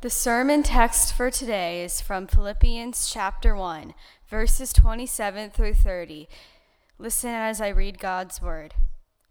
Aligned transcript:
The 0.00 0.10
sermon 0.10 0.62
text 0.62 1.12
for 1.12 1.28
today 1.28 1.82
is 1.82 2.00
from 2.00 2.28
Philippians 2.28 3.10
chapter 3.10 3.56
1, 3.56 3.94
verses 4.28 4.72
27 4.72 5.50
through 5.50 5.74
30. 5.74 6.28
Listen 7.00 7.30
as 7.30 7.60
I 7.60 7.70
read 7.70 7.98
God's 7.98 8.40
word. 8.40 8.74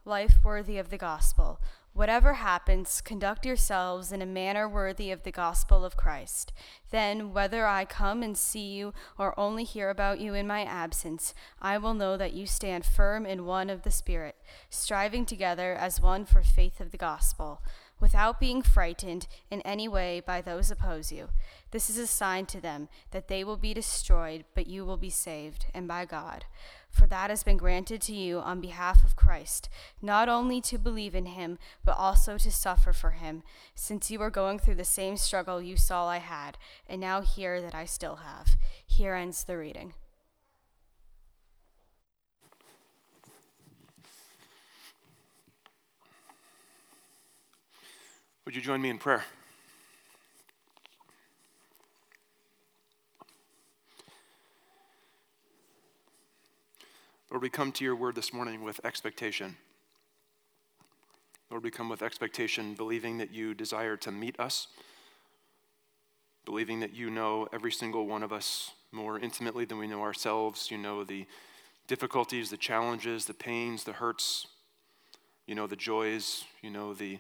Life 0.04 0.40
worthy 0.44 0.78
of 0.78 0.90
the 0.90 0.98
gospel. 0.98 1.62
Whatever 1.94 2.34
happens, 2.34 3.00
conduct 3.00 3.46
yourselves 3.46 4.12
in 4.12 4.22
a 4.22 4.26
manner 4.26 4.68
worthy 4.68 5.10
of 5.10 5.24
the 5.24 5.32
gospel 5.32 5.86
of 5.86 5.96
Christ. 5.96 6.52
Then, 6.92 7.32
whether 7.32 7.66
I 7.66 7.86
come 7.86 8.22
and 8.22 8.38
see 8.38 8.74
you 8.74 8.94
or 9.18 9.40
only 9.40 9.64
hear 9.64 9.90
about 9.90 10.20
you 10.20 10.34
in 10.34 10.48
my 10.48 10.66
absence, 10.66 11.34
I 11.62 11.78
will 11.78 11.94
know 11.94 12.18
that 12.18 12.34
you 12.34 12.46
stand 12.46 12.86
firm 12.86 13.26
in 13.26 13.46
one 13.46 13.70
of 13.70 13.84
the 13.84 13.90
Spirit, 13.90 14.36
striving 14.70 15.26
together 15.26 15.74
as 15.74 16.02
one 16.02 16.26
for 16.26 16.44
faith 16.44 16.82
of 16.82 16.92
the 16.92 16.98
gospel 16.98 17.62
without 18.00 18.40
being 18.40 18.62
frightened 18.62 19.28
in 19.50 19.62
any 19.62 19.88
way 19.88 20.20
by 20.20 20.42
those 20.42 20.72
oppose 20.72 21.12
you. 21.12 21.30
This 21.72 21.90
is 21.90 21.98
a 21.98 22.08
sign 22.08 22.46
to 22.48 22.62
them 22.62 22.90
that 23.12 23.28
they 23.28 23.44
will 23.44 23.58
be 23.58 23.74
destroyed, 23.74 24.46
but 24.54 24.68
you 24.68 24.86
will 24.86 24.98
be 24.98 25.10
saved, 25.10 25.66
and 25.74 25.88
by 25.88 26.06
God. 26.06 26.46
For 26.90 27.08
that 27.08 27.30
has 27.30 27.44
been 27.44 27.58
granted 27.58 28.02
to 28.04 28.16
you 28.16 28.40
on 28.40 28.62
behalf 28.62 29.04
of 29.04 29.16
Christ, 29.16 29.70
not 30.02 30.30
only 30.30 30.62
to 30.62 30.78
believe 30.78 31.16
in 31.16 31.26
him, 31.28 31.60
but 31.84 31.98
also 31.98 32.38
to 32.38 32.52
suffer 32.52 32.94
for 32.94 33.12
him, 33.12 33.44
since 33.76 34.10
you 34.10 34.22
are 34.22 34.30
going 34.30 34.60
through 34.60 34.76
the 34.76 34.86
same 34.86 35.18
struggle 35.18 35.62
you 35.62 35.78
saw 35.78 36.08
I 36.08 36.18
had, 36.18 36.58
and 36.88 37.02
now 37.02 37.22
hear 37.22 37.62
that 37.62 37.76
I 37.76 37.86
still 37.86 38.18
have. 38.18 38.58
Here 38.86 39.14
ends 39.14 39.44
the 39.44 39.58
reading. 39.58 39.94
Would 48.48 48.56
you 48.56 48.62
join 48.62 48.82
me 48.82 48.90
in 48.90 48.98
prayer? 48.98 49.26
Lord, 57.30 57.44
we 57.44 57.50
come 57.50 57.74
to 57.74 57.84
your 57.84 57.98
word 57.98 58.16
this 58.16 58.32
morning 58.32 58.64
with 58.64 58.80
expectation. 58.86 59.58
Lord, 61.52 61.62
we 61.62 61.72
come 61.72 61.90
with 61.90 62.02
expectation, 62.02 62.74
believing 62.74 63.18
that 63.18 63.34
you 63.34 63.54
desire 63.54 63.98
to 63.98 64.14
meet 64.14 64.40
us, 64.40 64.68
believing 66.46 66.80
that 66.80 66.96
you 66.96 67.10
know 67.10 67.50
every 67.52 67.74
single 67.74 68.08
one 68.08 68.24
of 68.24 68.32
us 68.32 68.72
more 68.94 69.20
intimately 69.20 69.66
than 69.66 69.78
we 69.78 69.88
know 69.88 70.04
ourselves. 70.04 70.72
You 70.72 70.78
know 70.78 71.04
the 71.04 71.26
difficulties, 71.88 72.50
the 72.50 72.56
challenges, 72.56 73.26
the 73.26 73.34
pains, 73.34 73.84
the 73.84 73.92
hurts. 73.92 74.48
You 75.48 75.56
know 75.56 75.68
the 75.68 75.76
joys. 75.76 76.46
You 76.62 76.70
know 76.70 76.94
the 76.94 77.20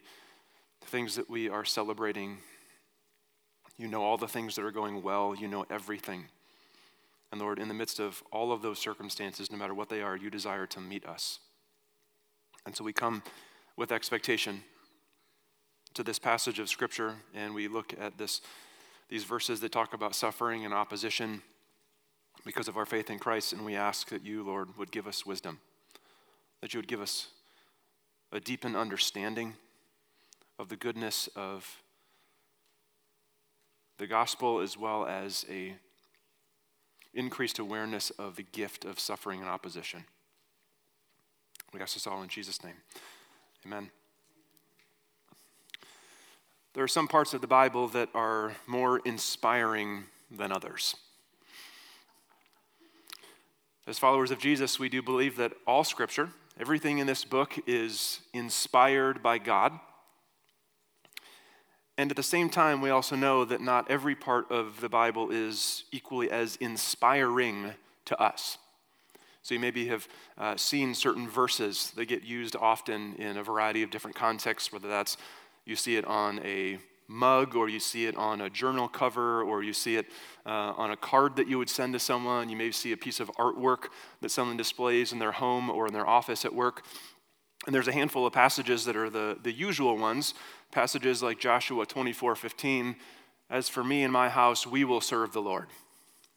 things 0.86 1.16
that 1.16 1.30
we 1.30 1.50
are 1.50 1.66
celebrating. 1.66 2.38
You 3.78 3.88
know 3.88 4.03
all 4.03 4.17
the 4.17 4.28
things 4.28 4.56
that 4.56 4.66
are 4.66 4.72
going 4.72 5.03
well. 5.03 5.36
You 5.36 5.47
know 5.47 5.66
everything. 5.70 6.25
And 7.31 7.42
Lord, 7.42 7.59
in 7.59 7.67
the 7.67 7.73
midst 7.73 8.00
of 8.00 8.23
all 8.31 8.52
of 8.52 8.61
those 8.61 8.80
circumstances, 8.80 9.52
no 9.52 9.58
matter 9.58 9.73
what 9.73 9.89
they 9.89 10.02
are, 10.02 10.16
you 10.16 10.30
desire 10.30 10.66
to 10.67 10.80
meet 10.80 11.05
us. 11.05 11.39
And 12.66 12.75
so 12.75 12.83
we 12.83 12.94
come 12.94 13.22
with 13.75 13.92
expectation 13.92 14.64
to 15.94 16.03
this 16.03 16.20
passage 16.20 16.59
of 16.59 16.70
Scripture, 16.70 17.16
and 17.33 17.53
we 17.53 17.67
look 17.67 17.94
at 18.00 18.17
this, 18.17 18.42
these 19.09 19.23
verses 19.23 19.59
that 19.61 19.72
talk 19.72 19.94
about 19.94 20.16
suffering 20.16 20.64
and 20.64 20.73
opposition 20.73 21.42
because 22.45 22.67
of 22.67 22.78
our 22.78 22.86
faith 22.86 23.09
in 23.09 23.20
Christ, 23.20 23.52
and 23.52 23.66
we 23.66 23.75
ask 23.75 24.09
that 24.09 24.23
you, 24.23 24.44
Lord, 24.44 24.70
would 24.78 24.92
give 24.92 25.08
us 25.08 25.25
wisdom, 25.25 25.59
that 26.61 26.73
you 26.73 26.78
would 26.78 26.88
give 26.88 27.02
us 27.02 27.28
a 28.31 28.39
deepened 28.39 28.75
understanding 28.75 29.53
of 30.60 30.70
the 30.70 30.76
goodness 30.76 31.30
of 31.36 31.82
the 33.98 34.08
gospel 34.08 34.60
as 34.60 34.78
well 34.78 35.06
as 35.06 35.46
a 35.50 35.76
increased 37.14 37.60
awareness 37.60 38.12
of 38.12 38.36
the 38.36 38.44
gift 38.44 38.86
of 38.86 39.00
suffering 39.00 39.40
and 39.42 39.50
opposition. 39.50 40.04
We 41.73 41.82
ask 41.82 41.96
this 41.96 42.08
all 42.08 42.22
in 42.22 42.30
Jesus' 42.30 42.64
name. 42.64 42.76
Amen. 43.66 43.90
There 46.73 46.84
are 46.84 46.88
some 46.88 47.08
parts 47.08 47.34
of 47.34 47.42
the 47.42 47.48
Bible 47.48 47.88
that 47.90 48.10
are 48.14 48.56
more 48.67 49.00
inspiring 49.00 50.04
than 50.30 50.52
others. 50.52 50.96
As 53.88 53.98
followers 53.98 54.32
of 54.32 54.38
Jesus, 54.38 54.80
we 54.80 54.90
do 54.90 55.02
believe 55.02 55.38
that 55.38 55.54
all 55.66 55.84
scripture, 55.84 56.30
everything 56.60 57.00
in 57.00 57.08
this 57.08 57.23
book, 57.23 57.56
is 57.66 58.20
inspired 58.34 59.23
by 59.23 59.40
God 59.40 59.80
and 61.98 62.12
at 62.12 62.18
the 62.18 62.24
same 62.24 62.50
time, 62.50 62.82
we 62.82 62.92
also 62.92 63.16
know 63.16 63.44
that 63.46 63.60
not 63.60 63.90
every 63.90 64.16
part 64.16 64.52
of 64.52 64.82
the 64.82 64.90
Bible 64.90 65.32
is 65.32 65.84
equally 65.92 66.30
as 66.30 66.56
inspiring 66.58 67.74
to 68.06 68.22
us. 68.22 68.60
So 69.42 69.56
you 69.56 69.60
maybe 69.60 69.88
have 69.88 70.08
uh, 70.38 70.58
seen 70.58 70.94
certain 70.94 71.28
verses 71.28 71.92
that 71.96 72.06
get 72.06 72.24
used 72.24 72.56
often 72.56 73.16
in 73.16 73.38
a 73.38 73.44
variety 73.44 73.82
of 73.82 73.90
different 73.90 74.16
contexts, 74.16 74.72
whether 74.72 74.88
that's 74.88 75.18
you 75.66 75.76
see 75.76 75.96
it 75.96 76.06
on 76.06 76.40
a 76.46 76.78
mug, 77.08 77.56
or 77.56 77.70
you 77.70 77.80
see 77.80 78.06
it 78.06 78.16
on 78.18 78.42
a 78.42 78.50
journal 78.50 78.88
cover, 78.88 79.42
or 79.42 79.64
you 79.64 79.74
see 79.74 79.96
it 79.96 80.06
uh, 80.46 80.74
on 80.76 80.92
a 80.92 80.98
card 80.98 81.38
that 81.38 81.48
you 81.48 81.58
would 81.58 81.70
send 81.70 81.94
to 81.94 82.00
someone. 82.00 82.50
You 82.50 82.58
may 82.58 82.72
see 82.72 82.92
a 82.92 82.98
piece 82.98 83.20
of 83.20 83.32
artwork 83.38 83.86
that 84.22 84.30
someone 84.30 84.58
displays 84.58 85.14
in 85.14 85.20
their 85.20 85.32
home 85.32 85.70
or 85.70 85.88
in 85.88 85.94
their 85.94 86.06
office 86.06 86.44
at 86.44 86.54
work. 86.54 86.84
And 87.67 87.76
there's 87.76 87.88
a 87.88 87.94
handful 87.94 88.26
of 88.26 88.33
passages 88.33 88.86
that 88.86 88.95
are 88.95 89.10
the, 89.10 89.38
the 89.44 89.52
usual 89.52 89.98
ones 89.98 90.33
Passages 90.72 91.23
like 91.23 91.39
Joshua 91.39 91.86
24 91.86 92.36
15, 92.36 92.95
as 93.50 93.70
for 93.70 93.83
me 93.83 94.04
and 94.04 94.11
my 94.11 94.30
house, 94.30 94.67
we 94.67 94.83
will 94.83 95.02
serve 95.02 95.32
the 95.32 95.42
Lord. 95.42 95.67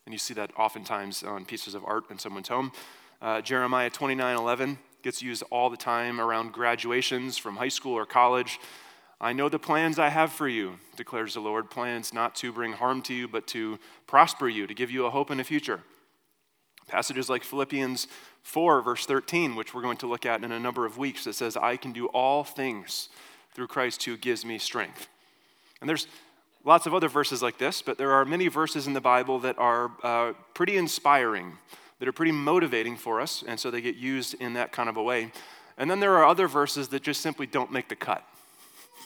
And 0.07 0.13
you 0.13 0.19
see 0.19 0.35
that 0.35 0.53
oftentimes 0.57 1.23
on 1.23 1.45
pieces 1.45 1.75
of 1.75 1.85
art 1.85 2.05
in 2.11 2.19
someone's 2.19 2.49
home. 2.49 2.73
Uh, 3.21 3.41
Jeremiah 3.41 3.91
29 3.91 4.37
11 4.37 4.79
gets 5.03 5.21
used 5.21 5.43
all 5.51 5.69
the 5.69 5.77
time 5.77 6.21
around 6.21 6.53
graduations 6.53 7.39
from 7.39 7.57
high 7.57 7.69
school 7.69 7.95
or 7.95 8.07
college. 8.07 8.61
I 9.21 9.33
know 9.33 9.49
the 9.49 9.59
plans 9.59 9.99
I 9.99 10.09
have 10.09 10.33
for 10.33 10.49
you, 10.49 10.79
declares 10.97 11.35
the 11.35 11.41
Lord 11.41 11.69
plans 11.69 12.15
not 12.15 12.35
to 12.37 12.53
bring 12.53 12.73
harm 12.73 13.03
to 13.03 13.15
you, 13.15 13.29
but 13.29 13.47
to 13.49 13.79
prosper 14.07 14.49
you, 14.49 14.67
to 14.67 14.75
give 14.75 14.91
you 14.91 15.07
a 15.07 15.11
hope 15.11 15.31
in 15.31 15.39
the 15.39 15.45
future. 15.45 15.81
Passages 16.89 17.29
like 17.29 17.45
Philippians 17.45 18.09
4, 18.43 18.83
verse 18.83 19.07
13, 19.07 19.55
which 19.55 19.75
we're 19.75 19.83
going 19.83 19.99
to 19.99 20.07
look 20.07 20.27
at 20.27 20.43
in 20.43 20.53
a 20.53 20.61
number 20.61 20.87
of 20.87 20.99
weeks, 20.99 21.25
that 21.25 21.35
says, 21.35 21.57
I 21.57 21.77
can 21.77 21.93
do 21.93 22.07
all 22.07 22.45
things 22.45 23.09
through 23.55 23.69
Christ 23.69 24.05
who 24.05 24.17
gives 24.17 24.45
me 24.45 24.59
strength. 24.59 25.09
And 25.81 25.89
there's 25.89 26.07
lots 26.65 26.87
of 26.87 26.95
other 26.95 27.09
verses 27.09 27.43
like 27.43 27.59
this, 27.59 27.83
but 27.83 27.99
there 27.99 28.13
are 28.13 28.25
many 28.25 28.49
verses 28.49 28.87
in 28.87 28.93
the 28.93 29.01
Bible 29.01 29.39
that 29.41 29.59
are 29.59 29.91
uh, 30.03 30.33
pretty 30.55 30.77
inspiring, 30.77 31.59
that 31.99 32.09
are 32.09 32.13
pretty 32.13 32.33
motivating 32.33 32.97
for 32.97 33.21
us, 33.21 33.45
and 33.47 33.59
so 33.59 33.71
they 33.71 33.81
get 33.81 33.97
used 33.97 34.35
in 34.35 34.55
that 34.55 34.73
kind 34.73 34.89
of 34.89 34.97
a 34.97 35.03
way. 35.03 35.33
And 35.79 35.91
then 35.91 36.01
there 36.01 36.17
are 36.17 36.27
other 36.27 36.49
verses 36.49 36.89
that 36.89 37.03
just 37.03 37.21
simply 37.21 37.47
don't 37.47 37.73
make 37.73 37.89
the 37.89 37.97
cut. 37.97 38.25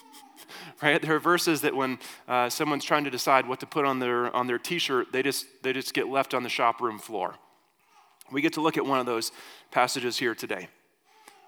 right? 0.81 1.01
There 1.01 1.15
are 1.15 1.19
verses 1.19 1.61
that 1.61 1.75
when 1.75 1.99
uh, 2.27 2.49
someone's 2.49 2.83
trying 2.83 3.05
to 3.05 3.09
decide 3.09 3.47
what 3.47 3.59
to 3.61 3.65
put 3.65 3.85
on 3.85 3.99
their 3.99 4.35
on 4.35 4.47
their 4.47 4.57
T-shirt, 4.57 5.11
they 5.11 5.23
just 5.23 5.45
they 5.63 5.71
just 5.71 5.93
get 5.93 6.09
left 6.09 6.33
on 6.33 6.43
the 6.43 6.49
shop 6.49 6.81
room 6.81 6.99
floor. 6.99 7.35
We 8.31 8.41
get 8.41 8.53
to 8.53 8.61
look 8.61 8.77
at 8.77 8.85
one 8.85 8.99
of 8.99 9.05
those 9.05 9.31
passages 9.71 10.17
here 10.17 10.35
today. 10.35 10.67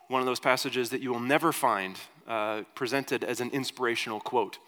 One 0.07 0.21
of 0.21 0.25
those 0.25 0.39
passages 0.39 0.89
that 0.91 1.01
you 1.01 1.11
will 1.11 1.19
never 1.19 1.51
find 1.51 1.97
uh, 2.27 2.63
presented 2.75 3.23
as 3.23 3.41
an 3.41 3.49
inspirational 3.51 4.19
quote, 4.19 4.59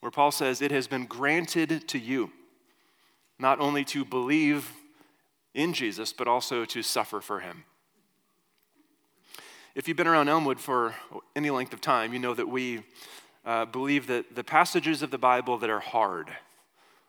where 0.00 0.10
Paul 0.10 0.30
says, 0.30 0.62
It 0.62 0.70
has 0.70 0.86
been 0.86 1.06
granted 1.06 1.88
to 1.88 1.98
you 1.98 2.30
not 3.38 3.60
only 3.60 3.84
to 3.84 4.04
believe 4.04 4.72
in 5.54 5.72
Jesus, 5.72 6.12
but 6.12 6.26
also 6.26 6.64
to 6.64 6.82
suffer 6.82 7.20
for 7.20 7.40
him. 7.40 7.64
If 9.74 9.88
you've 9.88 9.96
been 9.96 10.06
around 10.06 10.28
Elmwood 10.28 10.60
for 10.60 10.94
any 11.34 11.50
length 11.50 11.72
of 11.72 11.80
time, 11.80 12.12
you 12.12 12.18
know 12.18 12.34
that 12.34 12.48
we 12.48 12.82
uh, 13.44 13.64
believe 13.64 14.06
that 14.06 14.34
the 14.34 14.44
passages 14.44 15.02
of 15.02 15.10
the 15.10 15.18
Bible 15.18 15.58
that 15.58 15.70
are 15.70 15.80
hard, 15.80 16.30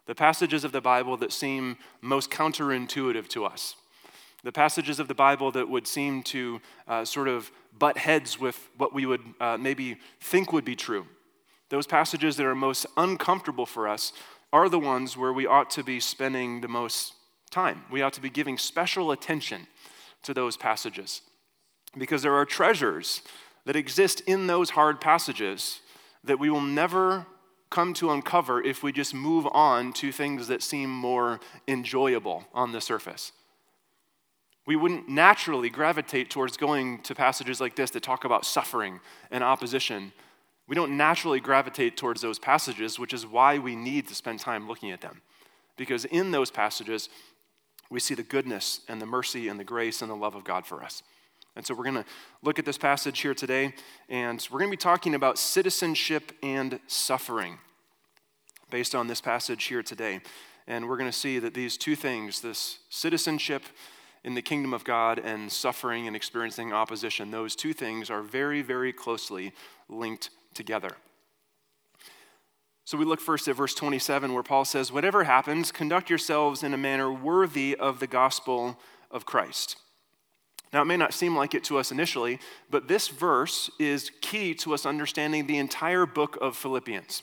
the 0.05 0.15
passages 0.15 0.63
of 0.63 0.71
the 0.71 0.81
Bible 0.81 1.17
that 1.17 1.31
seem 1.31 1.77
most 2.01 2.31
counterintuitive 2.31 3.27
to 3.29 3.45
us, 3.45 3.75
the 4.43 4.51
passages 4.51 4.99
of 4.99 5.07
the 5.07 5.13
Bible 5.15 5.51
that 5.51 5.69
would 5.69 5.87
seem 5.87 6.21
to 6.23 6.61
uh, 6.87 7.05
sort 7.05 7.27
of 7.27 7.51
butt 7.77 7.97
heads 7.97 8.39
with 8.39 8.69
what 8.77 8.93
we 8.93 9.05
would 9.05 9.21
uh, 9.39 9.57
maybe 9.57 9.97
think 10.19 10.51
would 10.51 10.65
be 10.65 10.75
true. 10.75 11.07
Those 11.69 11.87
passages 11.87 12.37
that 12.37 12.45
are 12.45 12.55
most 12.55 12.85
uncomfortable 12.97 13.65
for 13.65 13.87
us 13.87 14.13
are 14.51 14.69
the 14.69 14.79
ones 14.79 15.17
where 15.17 15.33
we 15.33 15.47
ought 15.47 15.71
to 15.71 15.83
be 15.83 15.99
spending 15.99 16.61
the 16.61 16.67
most 16.67 17.13
time. 17.49 17.83
We 17.89 18.01
ought 18.01 18.13
to 18.13 18.21
be 18.21 18.29
giving 18.29 18.57
special 18.57 19.11
attention 19.11 19.67
to 20.23 20.33
those 20.33 20.57
passages 20.57 21.21
because 21.97 22.21
there 22.21 22.35
are 22.35 22.45
treasures 22.45 23.21
that 23.65 23.75
exist 23.75 24.21
in 24.21 24.47
those 24.47 24.71
hard 24.71 24.99
passages 24.99 25.81
that 26.23 26.39
we 26.39 26.49
will 26.49 26.61
never 26.61 27.25
come 27.69 27.93
to 27.95 28.11
uncover 28.11 28.61
if 28.61 28.83
we 28.83 28.91
just 28.91 29.13
move 29.13 29.47
on 29.51 29.93
to 29.93 30.11
things 30.11 30.47
that 30.47 30.61
seem 30.61 30.89
more 30.89 31.39
enjoyable 31.67 32.45
on 32.53 32.71
the 32.71 32.81
surface. 32.81 33.31
We 34.65 34.75
wouldn't 34.75 35.09
naturally 35.09 35.69
gravitate 35.69 36.29
towards 36.29 36.55
going 36.55 37.01
to 37.03 37.15
passages 37.15 37.59
like 37.59 37.75
this 37.75 37.91
that 37.91 38.03
talk 38.03 38.23
about 38.23 38.45
suffering 38.45 39.01
and 39.29 39.43
opposition 39.43 40.13
We 40.67 40.75
don't 40.75 40.95
naturally 40.95 41.39
gravitate 41.39 41.97
towards 41.97 42.21
those 42.21 42.39
passages, 42.39 42.97
which 42.97 43.13
is 43.13 43.27
why 43.27 43.57
we 43.57 43.75
need 43.75 44.07
to 44.07 44.15
spend 44.15 44.39
time 44.39 44.67
looking 44.67 44.91
at 44.91 45.01
them. 45.01 45.21
Because 45.75 46.05
in 46.05 46.31
those 46.31 46.51
passages, 46.51 47.09
we 47.89 47.99
see 47.99 48.15
the 48.15 48.23
goodness 48.23 48.79
and 48.87 49.01
the 49.01 49.05
mercy 49.05 49.49
and 49.49 49.59
the 49.59 49.65
grace 49.65 50.01
and 50.01 50.09
the 50.09 50.15
love 50.15 50.35
of 50.35 50.43
God 50.43 50.65
for 50.65 50.81
us. 50.83 51.03
And 51.55 51.65
so 51.65 51.75
we're 51.75 51.83
going 51.83 52.03
to 52.03 52.05
look 52.41 52.57
at 52.57 52.65
this 52.65 52.77
passage 52.77 53.19
here 53.19 53.35
today, 53.35 53.73
and 54.09 54.47
we're 54.49 54.59
going 54.59 54.71
to 54.71 54.77
be 54.77 54.81
talking 54.81 55.13
about 55.13 55.37
citizenship 55.37 56.31
and 56.41 56.79
suffering 56.87 57.59
based 58.71 58.95
on 58.95 59.07
this 59.07 59.21
passage 59.21 59.65
here 59.65 59.83
today. 59.83 60.21
And 60.65 60.87
we're 60.87 60.97
going 60.97 61.11
to 61.11 61.17
see 61.17 61.39
that 61.39 61.53
these 61.53 61.77
two 61.77 61.95
things, 61.95 62.41
this 62.41 62.79
citizenship 62.89 63.63
in 64.23 64.35
the 64.35 64.41
kingdom 64.41 64.73
of 64.73 64.83
God 64.83 65.19
and 65.19 65.51
suffering 65.51 66.07
and 66.07 66.15
experiencing 66.15 66.71
opposition, 66.71 67.31
those 67.31 67.55
two 67.55 67.73
things 67.73 68.09
are 68.09 68.21
very, 68.21 68.61
very 68.61 68.93
closely 68.93 69.53
linked 69.89 70.29
together. 70.53 70.91
So 72.85 72.97
we 72.97 73.05
look 73.05 73.21
first 73.21 73.47
at 73.47 73.55
verse 73.55 73.73
27, 73.73 74.33
where 74.33 74.43
Paul 74.43 74.65
says, 74.65 74.91
Whatever 74.91 75.23
happens, 75.23 75.71
conduct 75.71 76.09
yourselves 76.09 76.63
in 76.63 76.73
a 76.73 76.77
manner 76.77 77.11
worthy 77.11 77.75
of 77.75 77.99
the 77.99 78.07
gospel 78.07 78.77
of 79.09 79.25
Christ. 79.25 79.77
Now, 80.73 80.81
it 80.81 80.85
may 80.85 80.97
not 80.97 81.13
seem 81.13 81.35
like 81.35 81.53
it 81.53 81.63
to 81.65 81.77
us 81.77 81.91
initially, 81.91 82.39
but 82.69 82.87
this 82.87 83.07
verse 83.07 83.69
is 83.79 84.11
key 84.21 84.55
to 84.55 84.73
us 84.73 84.85
understanding 84.85 85.45
the 85.45 85.59
entire 85.59 86.05
book 86.05 86.37
of 86.41 86.57
Philippians. 86.57 87.21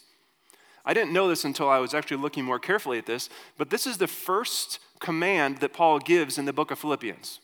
I 0.85 0.95
didn't 0.95 1.13
know 1.13 1.29
this 1.29 1.45
until 1.45 1.69
I 1.69 1.79
was 1.79 1.95
actually 1.95 2.19
looking 2.19 2.45
more 2.45 2.59
carefully 2.59 2.99
at 2.99 3.07
this, 3.07 3.29
but 3.59 3.71
this 3.71 3.87
is 3.87 3.99
the 3.99 4.07
first 4.07 4.79
command 4.99 5.59
that 5.59 5.73
Paul 5.73 5.99
gives 5.99 6.39
in 6.39 6.45
the 6.45 6.53
book 6.53 6.71
of 6.71 6.79
Philippians. 6.79 7.41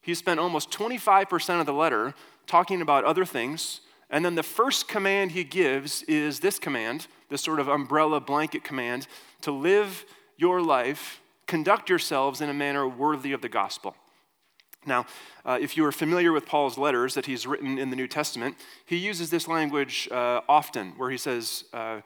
He 0.00 0.14
spent 0.14 0.38
almost 0.38 0.70
25% 0.70 1.60
of 1.60 1.66
the 1.66 1.72
letter 1.72 2.14
talking 2.46 2.82
about 2.82 3.04
other 3.04 3.24
things, 3.24 3.80
and 4.10 4.24
then 4.24 4.34
the 4.34 4.42
first 4.42 4.86
command 4.86 5.32
he 5.32 5.44
gives 5.44 6.02
is 6.02 6.40
this 6.40 6.58
command, 6.58 7.06
this 7.30 7.42
sort 7.42 7.58
of 7.58 7.68
umbrella 7.68 8.20
blanket 8.20 8.62
command 8.62 9.06
to 9.40 9.50
live 9.50 10.04
your 10.36 10.60
life, 10.60 11.20
conduct 11.46 11.88
yourselves 11.88 12.40
in 12.40 12.48
a 12.48 12.54
manner 12.54 12.86
worthy 12.86 13.32
of 13.32 13.40
the 13.40 13.48
gospel. 13.48 13.96
Now, 14.86 15.06
uh, 15.44 15.58
if 15.60 15.76
you 15.76 15.84
are 15.86 15.92
familiar 15.92 16.32
with 16.32 16.46
Paul's 16.46 16.76
letters 16.76 17.14
that 17.14 17.26
he's 17.26 17.46
written 17.46 17.78
in 17.78 17.90
the 17.90 17.96
New 17.96 18.08
Testament, 18.08 18.56
he 18.84 18.96
uses 18.96 19.30
this 19.30 19.48
language 19.48 20.08
uh, 20.10 20.42
often 20.48 20.92
where 20.96 21.10
he 21.10 21.16
says, 21.16 21.64
uh, 21.72 22.00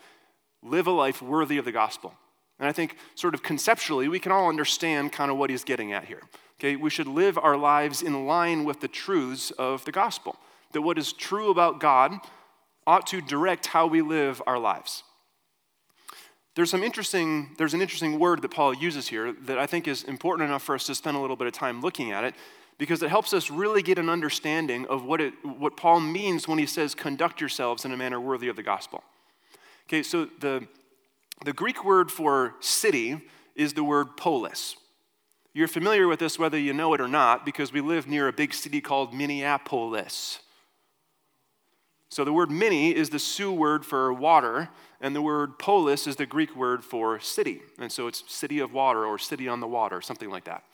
live 0.63 0.87
a 0.87 0.91
life 0.91 1.23
worthy 1.23 1.59
of 1.59 1.65
the 1.65 1.73
gospel. 1.73 2.15
And 2.59 2.69
I 2.69 2.73
think, 2.73 2.97
sort 3.15 3.35
of 3.35 3.43
conceptually, 3.43 4.09
we 4.09 4.19
can 4.19 4.33
all 4.33 4.49
understand 4.49 5.13
kind 5.13 5.31
of 5.31 5.37
what 5.37 5.51
he's 5.51 5.65
getting 5.65 5.93
at 5.93 6.05
here. 6.05 6.23
Okay, 6.59 6.75
we 6.75 6.91
should 6.91 7.07
live 7.07 7.39
our 7.39 7.57
lives 7.57 8.03
in 8.03 8.27
line 8.27 8.65
with 8.65 8.81
the 8.81 8.89
truths 8.89 9.53
of 9.53 9.85
the 9.85 9.93
gospel. 9.93 10.37
That 10.73 10.83
what 10.83 10.99
is 10.99 11.13
true 11.13 11.51
about 11.51 11.79
God 11.79 12.15
ought 12.87 13.07
to 13.09 13.21
direct 13.21 13.67
how 13.67 13.87
we 13.87 14.03
live 14.03 14.43
our 14.47 14.59
lives. 14.59 15.05
There's 16.57 16.71
some 16.71 16.83
interesting, 16.83 17.55
there's 17.57 17.75
an 17.75 17.81
interesting 17.81 18.19
word 18.19 18.43
that 18.43 18.51
Paul 18.51 18.75
uses 18.75 19.07
here 19.07 19.33
that 19.43 19.59
I 19.59 19.67
think 19.67 19.87
is 19.87 20.03
important 20.03 20.49
enough 20.49 20.65
for 20.65 20.75
us 20.75 20.87
to 20.87 20.95
spend 20.97 21.17
a 21.17 21.21
little 21.21 21.37
bit 21.37 21.47
of 21.47 21.53
time 21.53 21.81
looking 21.81 22.11
at 22.11 22.25
it 22.25 22.35
because 22.79 23.01
it 23.03 23.11
helps 23.11 23.33
us 23.33 23.51
really 23.51 23.83
get 23.83 23.99
an 23.99 24.09
understanding 24.09 24.85
of 24.87 25.05
what, 25.05 25.21
it, 25.21 25.35
what 25.45 25.77
Paul 25.77 26.01
means 26.01 26.49
when 26.49 26.59
he 26.59 26.67
says, 26.67 26.97
conduct 26.97 27.41
yourselves 27.41 27.85
in 27.85 27.93
a 27.93 27.97
manner 27.97 28.21
worthy 28.21 28.49
of 28.49 28.57
the 28.57 28.65
gospel. 28.65 29.05
Okay, 29.89 30.03
so 30.03 30.29
the, 30.41 30.69
the 31.47 31.55
Greek 31.55 31.83
word 31.83 32.11
for 32.11 32.57
city 32.61 33.23
is 33.57 33.73
the 33.73 33.83
word 33.83 34.19
polis. 34.19 34.77
You're 35.55 35.67
familiar 35.67 36.07
with 36.07 36.21
this 36.21 36.39
whether 36.39 36.59
you 36.59 36.75
know 36.75 36.93
it 36.93 37.01
or 37.01 37.09
not 37.09 37.47
because 37.47 37.73
we 37.73 37.81
live 37.81 38.07
near 38.07 38.29
a 38.29 38.33
big 38.33 38.53
city 38.53 38.83
called 38.83 39.15
Minneapolis. 39.15 40.41
So 42.11 42.23
the 42.23 42.35
word 42.35 42.51
mini 42.51 42.95
is 42.95 43.09
the 43.09 43.19
Sioux 43.19 43.51
word 43.51 43.87
for 43.87 44.13
water, 44.13 44.69
and 45.01 45.17
the 45.17 45.23
word 45.23 45.59
polis 45.59 46.07
is 46.07 46.17
the 46.17 46.27
Greek 46.27 46.55
word 46.55 46.85
for 46.85 47.19
city. 47.19 47.63
And 47.79 47.91
so 47.91 48.09
it's 48.09 48.23
city 48.27 48.59
of 48.59 48.75
water 48.75 49.07
or 49.07 49.19
city 49.19 49.49
on 49.49 49.61
the 49.61 49.67
water, 49.67 50.03
something 50.03 50.29
like 50.29 50.45
that. 50.45 50.65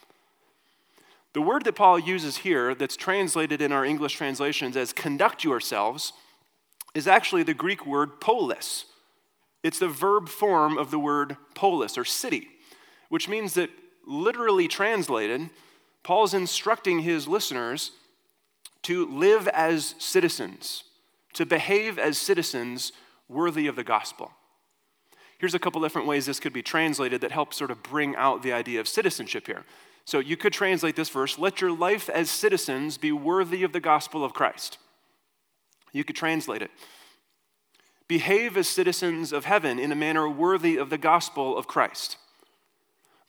The 1.31 1.41
word 1.41 1.63
that 1.63 1.75
Paul 1.75 1.99
uses 1.99 2.37
here, 2.37 2.75
that's 2.75 2.97
translated 2.97 3.61
in 3.61 3.71
our 3.71 3.85
English 3.85 4.15
translations 4.15 4.75
as 4.75 4.91
conduct 4.91 5.45
yourselves, 5.45 6.11
is 6.93 7.07
actually 7.07 7.43
the 7.43 7.53
Greek 7.53 7.85
word 7.85 8.19
polis. 8.19 8.85
It's 9.65 9.79
the 9.79 9.87
verb 9.87 10.29
form 10.29 10.77
of 10.77 10.91
the 10.91 10.99
word 10.99 11.37
polis 11.55 11.97
or 11.97 12.05
city, 12.05 12.49
which 13.09 13.27
means 13.27 13.55
that 13.55 13.71
literally 14.05 14.67
translated, 14.67 15.49
Paul's 16.03 16.35
instructing 16.35 16.99
his 16.99 17.27
listeners 17.27 17.89
to 18.83 19.07
live 19.07 19.47
as 19.47 19.95
citizens, 19.97 20.83
to 21.33 21.47
behave 21.47 21.97
as 21.97 22.19
citizens 22.19 22.91
worthy 23.27 23.65
of 23.65 23.75
the 23.75 23.83
gospel. 23.83 24.33
Here's 25.39 25.55
a 25.55 25.59
couple 25.59 25.81
different 25.81 26.07
ways 26.07 26.27
this 26.27 26.39
could 26.39 26.53
be 26.53 26.61
translated 26.61 27.21
that 27.21 27.31
help 27.31 27.51
sort 27.51 27.71
of 27.71 27.81
bring 27.81 28.15
out 28.15 28.43
the 28.43 28.53
idea 28.53 28.79
of 28.79 28.87
citizenship 28.87 29.47
here. 29.47 29.63
So 30.05 30.19
you 30.19 30.37
could 30.37 30.53
translate 30.53 30.95
this 30.95 31.09
verse 31.09 31.39
let 31.39 31.59
your 31.59 31.75
life 31.75 32.07
as 32.07 32.29
citizens 32.29 32.99
be 32.99 33.11
worthy 33.11 33.63
of 33.63 33.73
the 33.73 33.79
gospel 33.79 34.23
of 34.23 34.31
Christ. 34.31 34.77
You 35.91 36.03
could 36.03 36.15
translate 36.15 36.61
it. 36.61 36.69
Behave 38.07 38.55
as 38.55 38.67
citizens 38.67 39.33
of 39.33 39.45
heaven 39.45 39.79
in 39.79 39.91
a 39.91 39.95
manner 39.95 40.29
worthy 40.29 40.77
of 40.77 40.89
the 40.89 40.97
gospel 40.97 41.57
of 41.57 41.67
Christ. 41.67 42.17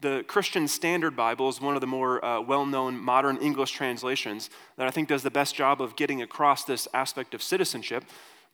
The 0.00 0.24
Christian 0.28 0.68
Standard 0.68 1.16
Bible 1.16 1.48
is 1.48 1.60
one 1.60 1.74
of 1.74 1.80
the 1.80 1.86
more 1.86 2.22
uh, 2.22 2.40
well 2.42 2.66
known 2.66 2.98
modern 2.98 3.38
English 3.38 3.70
translations 3.70 4.50
that 4.76 4.86
I 4.86 4.90
think 4.90 5.08
does 5.08 5.22
the 5.22 5.30
best 5.30 5.54
job 5.54 5.80
of 5.80 5.96
getting 5.96 6.20
across 6.20 6.64
this 6.64 6.86
aspect 6.92 7.32
of 7.32 7.42
citizenship. 7.42 8.04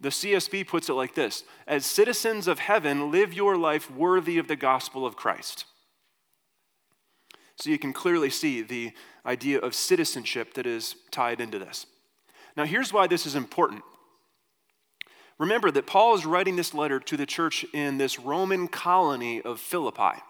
The 0.01 0.11
CSB 0.11 0.69
puts 0.69 0.89
it 0.89 0.95
like 0.95 1.17
this 1.17 1.43
As 1.67 1.85
citizens 1.85 2.47
of 2.47 2.61
heaven, 2.61 3.11
live 3.11 3.33
your 3.33 3.57
life 3.57 3.91
worthy 3.91 4.39
of 4.39 4.47
the 4.47 4.57
gospel 4.57 5.05
of 5.05 5.17
Christ. 5.17 5.65
So 7.57 7.71
you 7.71 7.79
can 7.79 7.93
clearly 7.93 8.31
see 8.31 8.63
the 8.63 8.93
idea 9.27 9.59
of 9.59 9.75
citizenship 9.75 10.55
that 10.55 10.67
is 10.67 10.95
tied 11.11 11.41
into 11.41 11.59
this. 11.59 11.87
Now, 12.57 12.65
here's 12.65 12.93
why 12.93 13.07
this 13.07 13.27
is 13.27 13.35
important. 13.35 13.83
Remember 15.43 15.73
that 15.73 15.89
Paul 15.89 16.15
is 16.15 16.25
writing 16.25 16.55
this 16.55 16.73
letter 16.73 17.01
to 17.01 17.17
the 17.17 17.27
church 17.27 17.67
in 17.73 17.99
this 17.99 18.17
Roman 18.17 18.69
colony 18.69 19.43
of 19.43 19.59
Philippi. 19.59 20.23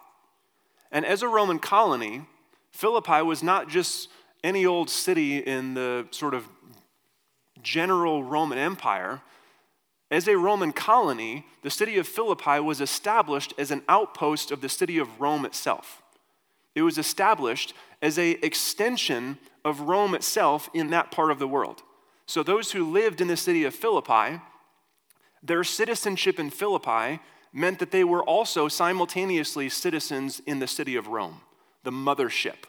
And 0.91 1.05
as 1.05 1.21
a 1.21 1.27
Roman 1.27 1.59
colony, 1.59 2.23
Philippi 2.71 3.21
was 3.21 3.43
not 3.43 3.69
just 3.69 4.09
any 4.43 4.65
old 4.65 4.89
city 4.89 5.37
in 5.37 5.75
the 5.75 6.07
sort 6.09 6.33
of 6.33 6.47
general 7.61 8.23
Roman 8.23 8.57
Empire. 8.57 9.21
As 10.09 10.27
a 10.27 10.35
Roman 10.35 10.73
colony, 10.73 11.45
the 11.61 11.69
city 11.69 11.99
of 11.99 12.07
Philippi 12.07 12.59
was 12.59 12.81
established 12.81 13.53
as 13.55 13.69
an 13.69 13.83
outpost 13.87 14.49
of 14.49 14.61
the 14.61 14.69
city 14.69 14.97
of 14.97 15.21
Rome 15.21 15.45
itself. 15.45 16.01
It 16.73 16.81
was 16.81 16.97
established 16.97 17.75
as 18.01 18.17
a 18.17 18.31
extension 18.43 19.37
of 19.63 19.81
Rome 19.81 20.15
itself 20.15 20.71
in 20.73 20.89
that 20.89 21.11
part 21.11 21.29
of 21.29 21.37
the 21.37 21.47
world. 21.47 21.83
So 22.25 22.41
those 22.41 22.71
who 22.71 22.91
lived 22.91 23.21
in 23.21 23.27
the 23.27 23.37
city 23.37 23.63
of 23.63 23.75
Philippi, 23.75 24.41
their 25.43 25.63
citizenship 25.63 26.39
in 26.39 26.49
Philippi 26.49 27.19
meant 27.51 27.79
that 27.79 27.91
they 27.91 28.03
were 28.03 28.23
also 28.23 28.67
simultaneously 28.67 29.69
citizens 29.69 30.41
in 30.45 30.59
the 30.59 30.67
city 30.67 30.95
of 30.95 31.07
Rome, 31.07 31.41
the 31.83 31.91
mothership. 31.91 32.65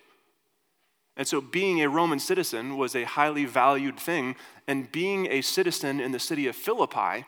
And 1.16 1.26
so 1.26 1.40
being 1.40 1.80
a 1.80 1.88
Roman 1.88 2.18
citizen 2.18 2.76
was 2.76 2.96
a 2.96 3.04
highly 3.04 3.44
valued 3.44 3.98
thing, 3.98 4.34
and 4.66 4.90
being 4.90 5.26
a 5.26 5.40
citizen 5.40 6.00
in 6.00 6.12
the 6.12 6.18
city 6.18 6.48
of 6.48 6.56
Philippi, 6.56 7.24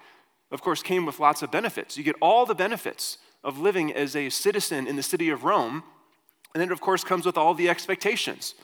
of 0.50 0.60
course, 0.60 0.82
came 0.82 1.06
with 1.06 1.20
lots 1.20 1.42
of 1.42 1.50
benefits. 1.50 1.96
You 1.96 2.02
get 2.02 2.16
all 2.20 2.44
the 2.44 2.54
benefits 2.54 3.18
of 3.44 3.58
living 3.58 3.92
as 3.92 4.16
a 4.16 4.28
citizen 4.28 4.86
in 4.86 4.96
the 4.96 5.02
city 5.02 5.30
of 5.30 5.44
Rome 5.44 5.84
and 6.56 6.60
then, 6.62 6.72
of 6.72 6.80
course, 6.80 7.04
comes 7.04 7.26
with 7.26 7.36
all 7.36 7.52
the 7.52 7.68
expectations 7.68 8.54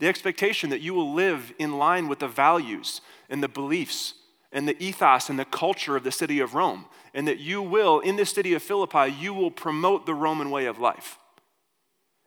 the 0.00 0.06
expectation 0.06 0.70
that 0.70 0.80
you 0.80 0.94
will 0.94 1.12
live 1.12 1.52
in 1.58 1.78
line 1.78 2.06
with 2.06 2.20
the 2.20 2.28
values 2.28 3.00
and 3.30 3.42
the 3.42 3.48
beliefs 3.48 4.14
and 4.52 4.66
the 4.66 4.82
ethos 4.82 5.28
and 5.28 5.38
the 5.38 5.44
culture 5.44 5.96
of 5.96 6.04
the 6.04 6.12
city 6.12 6.40
of 6.40 6.54
Rome, 6.54 6.86
and 7.12 7.28
that 7.28 7.38
you 7.38 7.60
will, 7.60 8.00
in 8.00 8.16
the 8.16 8.24
city 8.24 8.54
of 8.54 8.62
Philippi, 8.62 9.14
you 9.18 9.34
will 9.34 9.50
promote 9.50 10.06
the 10.06 10.14
Roman 10.14 10.50
way 10.50 10.66
of 10.66 10.78
life. 10.78 11.18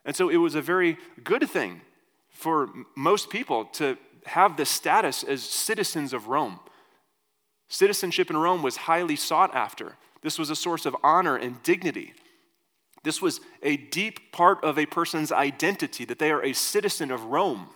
And 0.05 0.15
so 0.15 0.29
it 0.29 0.37
was 0.37 0.55
a 0.55 0.61
very 0.61 0.97
good 1.23 1.49
thing 1.49 1.81
for 2.29 2.69
most 2.95 3.29
people 3.29 3.65
to 3.65 3.97
have 4.25 4.57
the 4.57 4.65
status 4.65 5.23
as 5.23 5.43
citizens 5.43 6.13
of 6.13 6.27
Rome. 6.27 6.59
Citizenship 7.67 8.29
in 8.29 8.37
Rome 8.37 8.63
was 8.63 8.77
highly 8.77 9.15
sought 9.15 9.55
after. 9.55 9.97
This 10.21 10.37
was 10.37 10.49
a 10.49 10.55
source 10.55 10.85
of 10.85 10.95
honor 11.03 11.35
and 11.35 11.61
dignity. 11.63 12.13
This 13.03 13.21
was 13.21 13.41
a 13.63 13.77
deep 13.77 14.31
part 14.31 14.63
of 14.63 14.77
a 14.77 14.85
person's 14.85 15.31
identity, 15.31 16.05
that 16.05 16.19
they 16.19 16.31
are 16.31 16.43
a 16.43 16.53
citizen 16.53 17.09
of 17.09 17.23
Rome. 17.25 17.69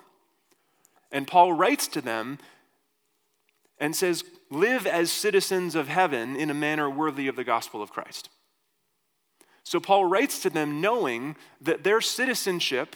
And 1.12 1.28
Paul 1.28 1.54
writes 1.54 1.88
to 1.90 2.02
them 2.02 2.38
and 3.80 3.96
says, 3.96 4.24
Live 4.50 4.86
as 4.86 5.12
citizens 5.12 5.75
of 5.75 5.88
heaven 5.88 6.36
in 6.36 6.50
a 6.50 6.54
manner 6.54 6.90
worthy 6.90 7.28
of 7.28 7.36
the 7.36 7.44
gospel 7.44 7.82
of 7.82 7.92
Christ. 7.92 8.30
So 9.64 9.80
Paul 9.80 10.06
writes 10.06 10.40
to 10.42 10.50
them 10.50 10.80
knowing 10.80 11.36
that 11.60 11.84
their 11.84 12.00
citizenship 12.00 12.96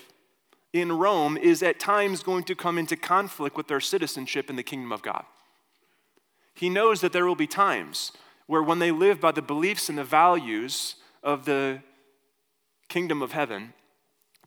in 0.71 0.91
Rome 0.91 1.35
is 1.35 1.63
at 1.63 1.79
times 1.79 2.21
going 2.21 2.43
to 2.43 2.55
come 2.55 2.77
into 2.77 2.95
conflict 2.95 3.57
with 3.57 3.67
their 3.67 3.79
citizenship 3.79 4.49
in 4.49 4.55
the 4.55 4.63
kingdom 4.63 4.91
of 4.91 5.01
God. 5.01 5.25
He 6.53 6.69
knows 6.69 7.01
that 7.01 7.11
there 7.11 7.25
will 7.25 7.35
be 7.35 7.47
times 7.47 8.11
where, 8.45 8.61
when 8.61 8.79
they 8.79 8.91
live 8.91 9.19
by 9.19 9.31
the 9.31 9.41
beliefs 9.41 9.89
and 9.89 9.97
the 9.97 10.03
values 10.03 10.95
of 11.23 11.45
the 11.45 11.81
kingdom 12.87 13.21
of 13.21 13.31
heaven, 13.31 13.73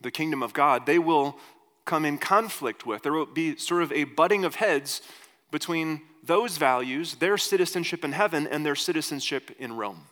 the 0.00 0.10
kingdom 0.10 0.42
of 0.42 0.52
God, 0.52 0.86
they 0.86 0.98
will 0.98 1.38
come 1.84 2.04
in 2.04 2.18
conflict 2.18 2.86
with. 2.86 3.02
There 3.02 3.12
will 3.12 3.26
be 3.26 3.56
sort 3.56 3.82
of 3.82 3.90
a 3.92 4.04
butting 4.04 4.44
of 4.44 4.56
heads 4.56 5.02
between 5.52 6.00
those 6.24 6.56
values, 6.56 7.16
their 7.16 7.38
citizenship 7.38 8.04
in 8.04 8.10
heaven, 8.10 8.48
and 8.48 8.66
their 8.66 8.74
citizenship 8.74 9.52
in 9.58 9.76
Rome. 9.76 10.06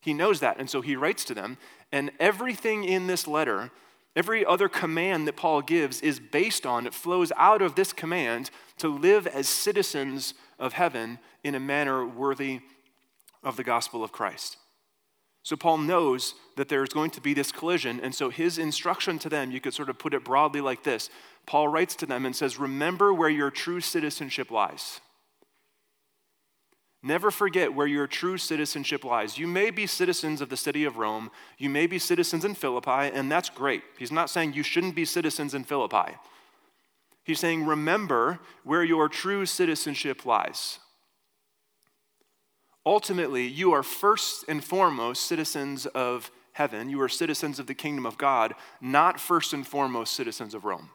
He 0.00 0.14
knows 0.14 0.38
that, 0.40 0.58
and 0.58 0.70
so 0.70 0.80
he 0.80 0.94
writes 0.94 1.24
to 1.24 1.34
them. 1.34 1.58
And 1.90 2.12
everything 2.20 2.84
in 2.84 3.06
this 3.06 3.26
letter, 3.26 3.70
every 4.14 4.44
other 4.44 4.68
command 4.68 5.26
that 5.26 5.36
Paul 5.36 5.62
gives, 5.62 6.00
is 6.00 6.20
based 6.20 6.66
on, 6.66 6.86
it 6.86 6.94
flows 6.94 7.32
out 7.36 7.62
of 7.62 7.74
this 7.74 7.92
command 7.92 8.50
to 8.78 8.88
live 8.88 9.26
as 9.26 9.48
citizens 9.48 10.34
of 10.58 10.74
heaven 10.74 11.18
in 11.42 11.54
a 11.54 11.60
manner 11.60 12.06
worthy 12.06 12.60
of 13.42 13.56
the 13.56 13.64
gospel 13.64 14.04
of 14.04 14.12
Christ. 14.12 14.56
So 15.42 15.56
Paul 15.56 15.78
knows 15.78 16.34
that 16.56 16.68
there's 16.68 16.90
going 16.90 17.10
to 17.10 17.20
be 17.20 17.34
this 17.34 17.50
collision, 17.50 17.98
and 18.00 18.14
so 18.14 18.30
his 18.30 18.58
instruction 18.58 19.18
to 19.20 19.28
them, 19.28 19.50
you 19.50 19.60
could 19.60 19.74
sort 19.74 19.90
of 19.90 19.98
put 19.98 20.14
it 20.14 20.24
broadly 20.24 20.60
like 20.60 20.84
this 20.84 21.10
Paul 21.46 21.68
writes 21.68 21.96
to 21.96 22.06
them 22.06 22.24
and 22.24 22.34
says, 22.34 22.58
Remember 22.58 23.12
where 23.12 23.28
your 23.28 23.50
true 23.50 23.80
citizenship 23.80 24.50
lies. 24.50 25.00
Never 27.02 27.32
forget 27.32 27.74
where 27.74 27.88
your 27.88 28.06
true 28.06 28.38
citizenship 28.38 29.04
lies. 29.04 29.36
You 29.36 29.48
may 29.48 29.70
be 29.70 29.88
citizens 29.88 30.40
of 30.40 30.50
the 30.50 30.56
city 30.56 30.84
of 30.84 30.98
Rome, 30.98 31.32
you 31.58 31.68
may 31.68 31.88
be 31.88 31.98
citizens 31.98 32.44
in 32.44 32.54
Philippi, 32.54 33.10
and 33.12 33.30
that's 33.30 33.50
great. 33.50 33.82
He's 33.98 34.12
not 34.12 34.30
saying 34.30 34.52
you 34.52 34.62
shouldn't 34.62 34.94
be 34.94 35.04
citizens 35.04 35.54
in 35.54 35.64
Philippi. 35.64 36.16
He's 37.24 37.40
saying, 37.40 37.66
Remember 37.66 38.38
where 38.62 38.84
your 38.84 39.08
true 39.08 39.46
citizenship 39.46 40.24
lies. 40.24 40.78
Ultimately, 42.84 43.46
you 43.46 43.72
are 43.72 43.82
first 43.82 44.44
and 44.48 44.62
foremost 44.62 45.26
citizens 45.26 45.86
of 45.86 46.30
heaven. 46.52 46.90
You 46.90 47.00
are 47.00 47.08
citizens 47.08 47.58
of 47.58 47.66
the 47.66 47.74
kingdom 47.74 48.04
of 48.04 48.18
God, 48.18 48.54
not 48.80 49.20
first 49.20 49.52
and 49.52 49.66
foremost 49.66 50.14
citizens 50.14 50.54
of 50.54 50.64
Rome. 50.64 50.90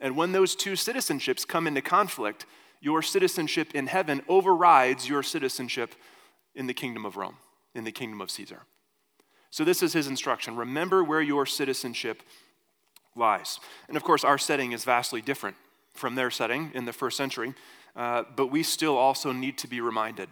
And 0.00 0.16
when 0.16 0.32
those 0.32 0.54
two 0.54 0.72
citizenships 0.72 1.46
come 1.46 1.66
into 1.66 1.80
conflict, 1.80 2.44
your 2.80 3.02
citizenship 3.02 3.74
in 3.74 3.86
heaven 3.86 4.22
overrides 4.28 5.08
your 5.08 5.22
citizenship 5.22 5.94
in 6.54 6.66
the 6.66 6.74
kingdom 6.74 7.06
of 7.06 7.16
Rome, 7.16 7.36
in 7.74 7.84
the 7.84 7.92
kingdom 7.92 8.20
of 8.20 8.30
Caesar. 8.30 8.62
So, 9.50 9.64
this 9.64 9.82
is 9.82 9.92
his 9.92 10.08
instruction. 10.08 10.56
Remember 10.56 11.02
where 11.02 11.22
your 11.22 11.46
citizenship 11.46 12.22
lies. 13.14 13.58
And 13.88 13.96
of 13.96 14.02
course, 14.02 14.24
our 14.24 14.36
setting 14.36 14.72
is 14.72 14.84
vastly 14.84 15.22
different 15.22 15.56
from 15.94 16.14
their 16.14 16.30
setting 16.30 16.72
in 16.74 16.84
the 16.84 16.92
first 16.92 17.16
century, 17.16 17.54
uh, 17.94 18.24
but 18.34 18.48
we 18.48 18.62
still 18.62 18.96
also 18.96 19.32
need 19.32 19.56
to 19.58 19.68
be 19.68 19.80
reminded 19.80 20.28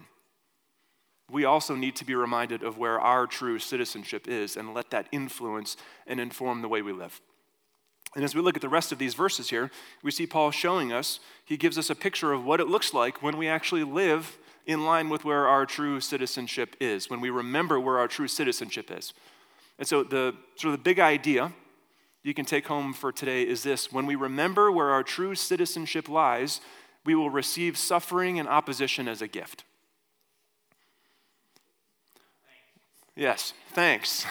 we 1.31 1.45
also 1.45 1.75
need 1.75 1.95
to 1.97 2.05
be 2.05 2.15
reminded 2.15 2.63
of 2.63 2.77
where 2.77 2.99
our 2.99 3.25
true 3.25 3.59
citizenship 3.59 4.27
is 4.27 4.55
and 4.55 4.73
let 4.73 4.91
that 4.91 5.07
influence 5.11 5.75
and 6.05 6.19
inform 6.19 6.61
the 6.61 6.67
way 6.67 6.81
we 6.81 6.93
live. 6.93 7.19
And 8.15 8.23
as 8.23 8.33
we 8.33 8.41
look 8.41 8.55
at 8.55 8.61
the 8.61 8.69
rest 8.69 8.91
of 8.91 8.97
these 8.97 9.13
verses 9.13 9.49
here, 9.49 9.71
we 10.01 10.11
see 10.11 10.25
Paul 10.25 10.51
showing 10.51 10.93
us, 10.93 11.19
he 11.43 11.57
gives 11.57 11.77
us 11.77 11.89
a 11.89 11.95
picture 11.95 12.31
of 12.31 12.45
what 12.45 12.61
it 12.61 12.67
looks 12.67 12.93
like 12.93 13.21
when 13.21 13.37
we 13.37 13.47
actually 13.47 13.83
live 13.83 14.37
in 14.65 14.85
line 14.85 15.09
with 15.09 15.25
where 15.25 15.47
our 15.47 15.65
true 15.65 15.99
citizenship 15.99 16.75
is, 16.79 17.09
when 17.09 17.21
we 17.21 17.29
remember 17.29 17.79
where 17.79 17.97
our 17.97 18.07
true 18.07 18.27
citizenship 18.27 18.89
is. 18.89 19.13
And 19.77 19.87
so 19.87 20.03
the 20.03 20.33
sort 20.55 20.73
of 20.73 20.79
the 20.79 20.83
big 20.83 20.99
idea 20.99 21.51
you 22.23 22.33
can 22.33 22.45
take 22.45 22.67
home 22.67 22.93
for 22.93 23.11
today 23.11 23.43
is 23.43 23.63
this 23.63 23.91
when 23.91 24.05
we 24.05 24.15
remember 24.15 24.71
where 24.71 24.89
our 24.89 25.03
true 25.03 25.35
citizenship 25.35 26.07
lies, 26.07 26.61
we 27.05 27.13
will 27.13 27.29
receive 27.29 27.77
suffering 27.77 28.39
and 28.39 28.47
opposition 28.47 29.07
as 29.07 29.21
a 29.21 29.27
gift. 29.27 29.63
Yes, 33.15 33.53
thanks. 33.71 34.25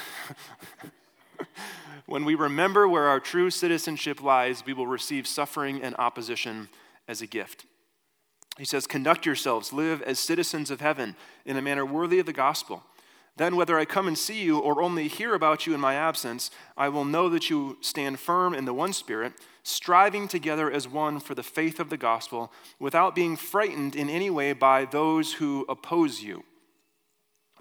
when 2.07 2.27
we 2.27 2.35
remember 2.35 2.87
where 2.87 3.09
our 3.09 3.19
true 3.19 3.51
citizenship 3.51 4.23
lies, 4.23 4.65
we 4.67 4.75
will 4.75 4.87
receive 4.87 5.27
suffering 5.27 5.83
and 5.83 5.95
opposition 5.97 6.69
as 7.09 7.23
a 7.23 7.27
gift. 7.27 7.65
He 8.59 8.67
says, 8.67 8.87
Conduct 8.87 9.25
yourselves, 9.25 9.73
live 9.73 10.03
as 10.03 10.19
citizens 10.19 10.71
of 10.71 10.83
heaven 10.83 11.17
in 11.47 11.57
a 11.57 11.63
manner 11.63 11.87
worthy 11.87 12.19
of 12.19 12.27
the 12.27 12.33
gospel. 12.33 12.85
Then, 13.37 13.57
whether 13.57 13.79
I 13.79 13.85
come 13.85 14.07
and 14.07 14.17
see 14.17 14.45
you 14.45 14.59
or 14.59 14.81
only 14.81 15.09
hear 15.09 15.35
about 15.35 15.67
you 15.67 15.75
in 15.75 15.81
my 15.81 15.95
absence, 15.95 16.51
I 16.77 16.89
will 16.89 17.05
know 17.05 17.29
that 17.31 17.51
you 17.51 17.79
stand 17.81 18.21
firm 18.21 18.55
in 18.55 18.65
the 18.65 18.75
one 18.75 18.93
Spirit, 18.93 19.33
striving 19.65 20.29
together 20.29 20.71
as 20.71 20.87
one 20.87 21.19
for 21.19 21.35
the 21.35 21.43
faith 21.43 21.81
of 21.81 21.91
the 21.91 21.97
gospel, 21.97 22.53
without 22.79 23.15
being 23.15 23.35
frightened 23.35 23.97
in 23.97 24.09
any 24.09 24.31
way 24.31 24.53
by 24.53 24.85
those 24.85 25.35
who 25.35 25.65
oppose 25.69 26.23
you. 26.23 26.45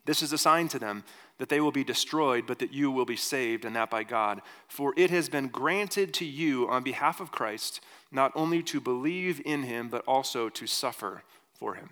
This 0.05 0.21
is 0.21 0.33
a 0.33 0.37
sign 0.37 0.67
to 0.69 0.79
them 0.79 1.03
that 1.37 1.49
they 1.49 1.61
will 1.61 1.71
be 1.71 1.83
destroyed, 1.83 2.45
but 2.45 2.59
that 2.59 2.73
you 2.73 2.91
will 2.91 3.05
be 3.05 3.15
saved, 3.15 3.65
and 3.65 3.75
that 3.75 3.89
by 3.89 4.03
God. 4.03 4.41
For 4.67 4.93
it 4.97 5.09
has 5.09 5.29
been 5.29 5.47
granted 5.47 6.13
to 6.15 6.25
you 6.25 6.69
on 6.69 6.83
behalf 6.83 7.19
of 7.19 7.31
Christ 7.31 7.81
not 8.11 8.31
only 8.35 8.61
to 8.63 8.79
believe 8.79 9.41
in 9.45 9.63
him, 9.63 9.89
but 9.89 10.03
also 10.05 10.49
to 10.49 10.67
suffer 10.67 11.23
for 11.53 11.75
him. 11.75 11.89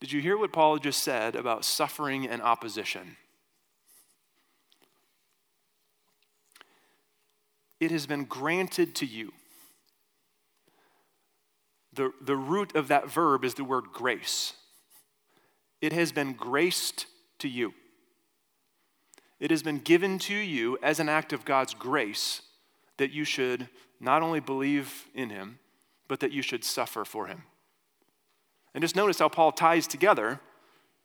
Did 0.00 0.12
you 0.12 0.20
hear 0.20 0.36
what 0.36 0.52
Paul 0.52 0.78
just 0.78 1.02
said 1.02 1.34
about 1.34 1.64
suffering 1.64 2.26
and 2.26 2.42
opposition? 2.42 3.16
It 7.80 7.90
has 7.90 8.06
been 8.06 8.24
granted 8.24 8.94
to 8.96 9.06
you. 9.06 9.32
The, 11.94 12.12
the 12.20 12.36
root 12.36 12.74
of 12.74 12.88
that 12.88 13.10
verb 13.10 13.44
is 13.44 13.54
the 13.54 13.64
word 13.64 13.86
grace. 13.92 14.54
It 15.82 15.92
has 15.92 16.12
been 16.12 16.32
graced 16.32 17.06
to 17.40 17.48
you. 17.48 17.74
It 19.40 19.50
has 19.50 19.64
been 19.64 19.80
given 19.80 20.20
to 20.20 20.34
you 20.34 20.78
as 20.82 21.00
an 21.00 21.08
act 21.08 21.32
of 21.32 21.44
God's 21.44 21.74
grace 21.74 22.42
that 22.96 23.10
you 23.10 23.24
should 23.24 23.68
not 23.98 24.22
only 24.22 24.38
believe 24.38 25.06
in 25.14 25.30
him, 25.30 25.58
but 26.06 26.20
that 26.20 26.30
you 26.30 26.40
should 26.40 26.64
suffer 26.64 27.04
for 27.04 27.26
him. 27.26 27.42
And 28.72 28.82
just 28.82 28.94
notice 28.94 29.18
how 29.18 29.28
Paul 29.28 29.50
ties 29.50 29.88
together 29.88 30.40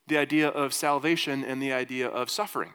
the 0.05 0.17
idea 0.17 0.47
of 0.47 0.73
salvation 0.73 1.43
and 1.43 1.61
the 1.61 1.73
idea 1.73 2.07
of 2.07 2.29
suffering. 2.29 2.73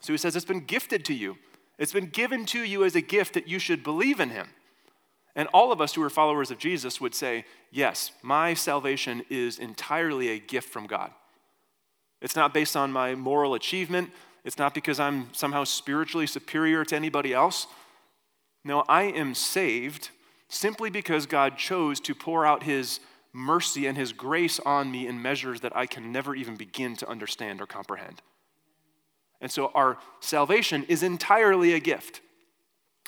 So 0.00 0.12
he 0.12 0.16
says, 0.16 0.36
It's 0.36 0.44
been 0.44 0.64
gifted 0.64 1.04
to 1.06 1.14
you, 1.14 1.36
it's 1.76 1.92
been 1.92 2.06
given 2.06 2.46
to 2.46 2.60
you 2.60 2.84
as 2.84 2.94
a 2.94 3.00
gift 3.00 3.34
that 3.34 3.48
you 3.48 3.58
should 3.58 3.82
believe 3.82 4.20
in 4.20 4.30
him. 4.30 4.50
And 5.36 5.48
all 5.52 5.72
of 5.72 5.80
us 5.80 5.94
who 5.94 6.02
are 6.02 6.10
followers 6.10 6.50
of 6.50 6.58
Jesus 6.58 7.00
would 7.00 7.14
say, 7.14 7.44
Yes, 7.70 8.12
my 8.22 8.54
salvation 8.54 9.22
is 9.30 9.58
entirely 9.58 10.28
a 10.28 10.38
gift 10.38 10.68
from 10.68 10.86
God. 10.86 11.12
It's 12.20 12.36
not 12.36 12.52
based 12.52 12.76
on 12.76 12.92
my 12.92 13.14
moral 13.14 13.54
achievement, 13.54 14.10
it's 14.44 14.58
not 14.58 14.74
because 14.74 14.98
I'm 14.98 15.32
somehow 15.32 15.64
spiritually 15.64 16.26
superior 16.26 16.84
to 16.86 16.96
anybody 16.96 17.32
else. 17.32 17.66
No, 18.64 18.84
I 18.88 19.04
am 19.04 19.34
saved 19.34 20.10
simply 20.48 20.90
because 20.90 21.26
God 21.26 21.56
chose 21.56 22.00
to 22.00 22.14
pour 22.14 22.44
out 22.44 22.62
His 22.62 23.00
mercy 23.32 23.86
and 23.86 23.96
His 23.96 24.12
grace 24.12 24.58
on 24.60 24.90
me 24.90 25.06
in 25.06 25.22
measures 25.22 25.60
that 25.60 25.76
I 25.76 25.86
can 25.86 26.12
never 26.12 26.34
even 26.34 26.56
begin 26.56 26.96
to 26.96 27.08
understand 27.08 27.60
or 27.60 27.66
comprehend. 27.66 28.22
And 29.40 29.50
so 29.50 29.70
our 29.74 29.98
salvation 30.20 30.84
is 30.88 31.02
entirely 31.02 31.72
a 31.72 31.80
gift. 31.80 32.20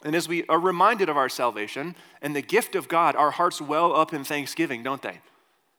And 0.04 0.16
as 0.16 0.28
we 0.28 0.44
are 0.46 0.58
reminded 0.58 1.08
of 1.08 1.16
our 1.16 1.28
salvation 1.28 1.94
and 2.20 2.34
the 2.34 2.42
gift 2.42 2.74
of 2.74 2.88
God, 2.88 3.14
our 3.14 3.30
hearts 3.30 3.60
well 3.60 3.94
up 3.94 4.12
in 4.12 4.24
thanksgiving, 4.24 4.82
don't 4.82 5.02
they? 5.02 5.20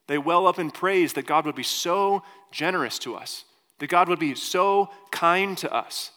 They 0.06 0.18
well 0.18 0.46
up 0.46 0.58
in 0.58 0.70
praise 0.70 1.14
that 1.14 1.26
God 1.26 1.46
would 1.46 1.54
be 1.54 1.62
so 1.62 2.22
generous 2.50 2.98
to 3.00 3.16
us, 3.16 3.44
that 3.78 3.88
God 3.88 4.08
would 4.08 4.18
be 4.18 4.34
so 4.34 4.90
kind 5.10 5.56
to 5.58 5.72
us, 5.72 6.10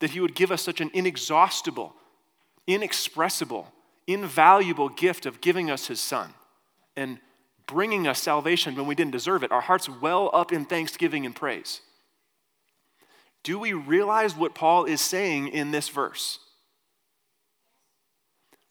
that 0.00 0.10
He 0.10 0.20
would 0.20 0.34
give 0.34 0.50
us 0.50 0.62
such 0.62 0.80
an 0.80 0.90
inexhaustible, 0.94 1.94
inexpressible, 2.66 3.72
invaluable 4.06 4.88
gift 4.88 5.26
of 5.26 5.40
giving 5.40 5.70
us 5.70 5.86
His 5.86 6.00
Son 6.00 6.34
and 6.96 7.18
bringing 7.66 8.06
us 8.06 8.20
salvation 8.20 8.74
when 8.74 8.86
we 8.86 8.94
didn't 8.94 9.12
deserve 9.12 9.42
it. 9.42 9.52
Our 9.52 9.60
hearts 9.60 9.88
well 9.88 10.30
up 10.32 10.52
in 10.52 10.64
thanksgiving 10.64 11.24
and 11.24 11.34
praise. 11.34 11.80
Do 13.42 13.58
we 13.58 13.72
realize 13.72 14.36
what 14.36 14.54
Paul 14.54 14.84
is 14.84 15.00
saying 15.00 15.48
in 15.48 15.70
this 15.70 15.88
verse? 15.88 16.38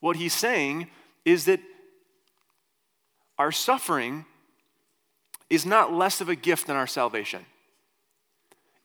What 0.03 0.17
he's 0.17 0.33
saying 0.33 0.87
is 1.23 1.45
that 1.45 1.61
our 3.39 3.53
suffering 3.53 4.25
is 5.49 5.65
not 5.65 5.93
less 5.93 6.19
of 6.19 6.27
a 6.27 6.35
gift 6.35 6.67
than 6.67 6.75
our 6.75 6.87
salvation. 6.87 7.45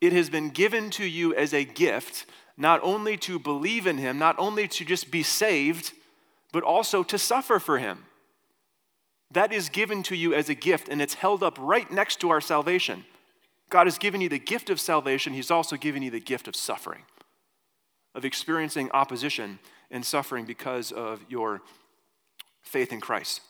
It 0.00 0.12
has 0.12 0.30
been 0.30 0.50
given 0.50 0.90
to 0.90 1.04
you 1.04 1.34
as 1.34 1.52
a 1.52 1.64
gift, 1.64 2.25
not 2.56 2.78
only 2.84 3.16
to 3.16 3.40
believe 3.40 3.88
in 3.88 3.98
Him, 3.98 4.16
not 4.20 4.38
only 4.38 4.68
to 4.68 4.84
just 4.84 5.10
be 5.10 5.25
saved, 5.25 5.92
but 6.52 6.62
also 6.62 7.02
to 7.02 7.18
suffer 7.18 7.58
for 7.58 7.78
Him. 7.78 8.04
That 9.32 9.52
is 9.52 9.70
given 9.70 10.04
to 10.04 10.14
you 10.14 10.34
as 10.34 10.48
a 10.48 10.54
gift, 10.54 10.88
and 10.88 11.02
it's 11.02 11.14
held 11.14 11.42
up 11.42 11.58
right 11.58 11.90
next 11.90 12.20
to 12.20 12.30
our 12.30 12.40
salvation. 12.40 13.04
God 13.70 13.88
has 13.88 13.98
given 13.98 14.20
you 14.20 14.28
the 14.28 14.38
gift 14.38 14.70
of 14.70 14.78
salvation, 14.78 15.32
He's 15.32 15.50
also 15.50 15.75
given 15.75 16.00
you 16.00 16.12
the 16.12 16.20
gift 16.20 16.46
of 16.46 16.54
suffering, 16.54 17.02
of 18.14 18.25
experiencing 18.25 18.88
opposition 18.92 19.58
and 19.90 20.04
suffering 20.04 20.45
because 20.45 20.92
of 20.92 21.21
your 21.28 21.62
faith 22.62 22.92
in 22.92 23.00
Christ. 23.00 23.40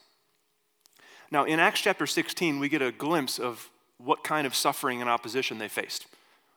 Now, 1.31 1.43
in 1.43 1.59
Acts 1.59 1.81
chapter 1.81 2.07
16, 2.07 2.59
we 2.59 2.69
get 2.69 2.81
a 2.81 2.91
glimpse 2.91 3.37
of 3.37 3.69
what 3.97 4.23
kind 4.23 4.47
of 4.47 4.55
suffering 4.55 5.01
and 5.01 5.09
opposition 5.09 5.57
they 5.57 5.67
faced. 5.67 6.07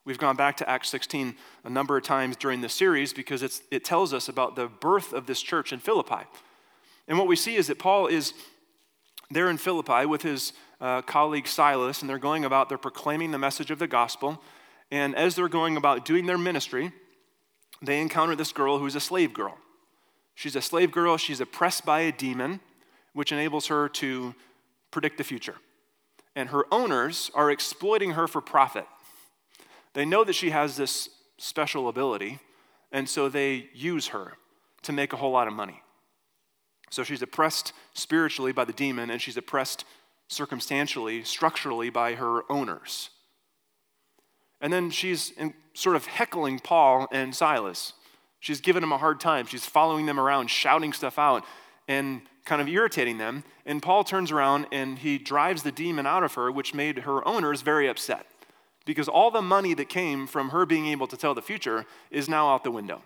We've 0.05 0.19
gone 0.19 0.37
back 0.37 0.57
to 0.59 0.69
Acts 0.69 0.89
16 0.89 1.37
a 1.65 1.71
number 1.71 1.97
of 1.97 2.03
times 2.03 2.37
during 2.37 2.61
this 2.61 2.73
series 2.73 3.13
because 3.13 3.43
it 3.71 3.85
tells 3.85 4.13
us 4.13 4.29
about 4.29 4.57
the 4.57 4.67
birth 4.67 5.13
of 5.13 5.27
this 5.27 5.41
church 5.41 5.73
in 5.73 5.79
Philippi. 5.79 6.27
And 7.07 7.19
what 7.19 7.29
we 7.29 7.37
see 7.37 7.57
is 7.57 7.67
that 7.67 7.79
Paul 7.79 8.07
is 8.07 8.33
there 9.31 9.49
in 9.49 9.59
Philippi 9.59 10.07
with 10.07 10.23
his 10.23 10.53
uh, 10.81 11.03
colleague 11.03 11.47
Silas, 11.47 12.01
and 12.01 12.09
they're 12.11 12.19
going 12.19 12.45
about, 12.45 12.69
they're 12.69 12.79
proclaiming 12.79 13.31
the 13.31 13.39
message 13.39 13.71
of 13.71 13.79
the 13.79 13.87
gospel. 13.87 14.43
And 14.91 15.15
as 15.15 15.37
they're 15.37 15.49
going 15.49 15.77
about 15.77 16.05
doing 16.05 16.27
their 16.27 16.39
ministry, 16.39 16.93
they 17.81 18.01
encounter 18.01 18.37
this 18.37 18.53
girl 18.53 18.79
who's 18.79 18.95
a 18.95 19.01
slave 19.01 19.33
girl. 19.33 19.57
She's 20.35 20.57
a 20.57 20.63
slave 20.63 20.91
girl, 20.91 21.17
she's 21.17 21.41
oppressed 21.41 21.85
by 21.85 22.01
a 22.01 22.13
demon, 22.13 22.61
which 23.13 23.33
enables 23.33 23.67
her 23.67 23.89
to 23.91 24.35
predict 24.91 25.19
the 25.19 25.25
future. 25.25 25.57
And 26.35 26.49
her 26.49 26.65
owners 26.73 27.31
are 27.35 27.51
exploiting 27.51 28.13
her 28.13 28.27
for 28.27 28.41
profit. 28.41 28.87
They 29.93 30.05
know 30.05 30.25
that 30.25 30.35
she 30.35 30.51
has 30.51 30.77
this 30.77 31.11
special 31.39 31.89
ability, 31.89 32.39
and 32.91 33.09
so 33.09 33.29
they 33.29 33.69
use 33.75 34.09
her 34.09 34.35
to 34.83 34.93
make 34.93 35.13
a 35.13 35.17
whole 35.17 35.33
lot 35.33 35.49
of 35.49 35.53
money. 35.53 35.83
So 36.91 37.05
she's 37.05 37.23
oppressed 37.23 37.73
spiritually 37.95 38.53
by 38.53 38.65
the 38.65 38.73
demon, 38.73 39.11
and 39.11 39.21
she's 39.21 39.37
oppressed 39.37 39.85
circumstantially, 40.29 41.25
structurally 41.25 41.91
by 41.91 42.15
her 42.15 42.51
owners. 42.51 43.11
And 44.61 44.73
then 44.73 44.91
she's 44.91 45.31
in, 45.33 45.55
sort 45.75 45.97
of 45.97 46.07
heckling 46.07 46.59
Paul 46.59 47.09
and 47.11 47.35
Silas. 47.35 47.93
She's 48.43 48.61
giving 48.61 48.81
them 48.81 48.91
a 48.91 48.99
hard 48.99 49.21
time. 49.21 49.47
She's 49.47 49.65
following 49.65 50.07
them 50.07 50.19
around, 50.19 50.51
shouting 50.51 50.93
stuff 50.93 51.17
out, 51.17 51.45
and 51.87 52.23
kind 52.45 52.61
of 52.61 52.67
irritating 52.67 53.19
them. 53.19 53.45
And 53.65 53.81
Paul 53.81 54.03
turns 54.03 54.33
around 54.33 54.67
and 54.73 54.99
he 54.99 55.17
drives 55.17 55.63
the 55.63 55.71
demon 55.71 56.07
out 56.07 56.25
of 56.25 56.35
her, 56.35 56.51
which 56.51 56.75
made 56.75 56.99
her 56.99 57.27
owners 57.27 57.63
very 57.63 57.89
upset 57.89 58.27
because 58.85 59.09
all 59.09 59.31
the 59.31 59.41
money 59.41 59.75
that 59.75 59.89
came 59.89 60.27
from 60.27 60.49
her 60.49 60.67
being 60.67 60.89
able 60.89 61.07
to 61.07 61.17
tell 61.17 61.35
the 61.35 61.41
future 61.41 61.87
is 62.11 62.29
now 62.29 62.53
out 62.53 62.65
the 62.65 62.73
window. 62.73 63.03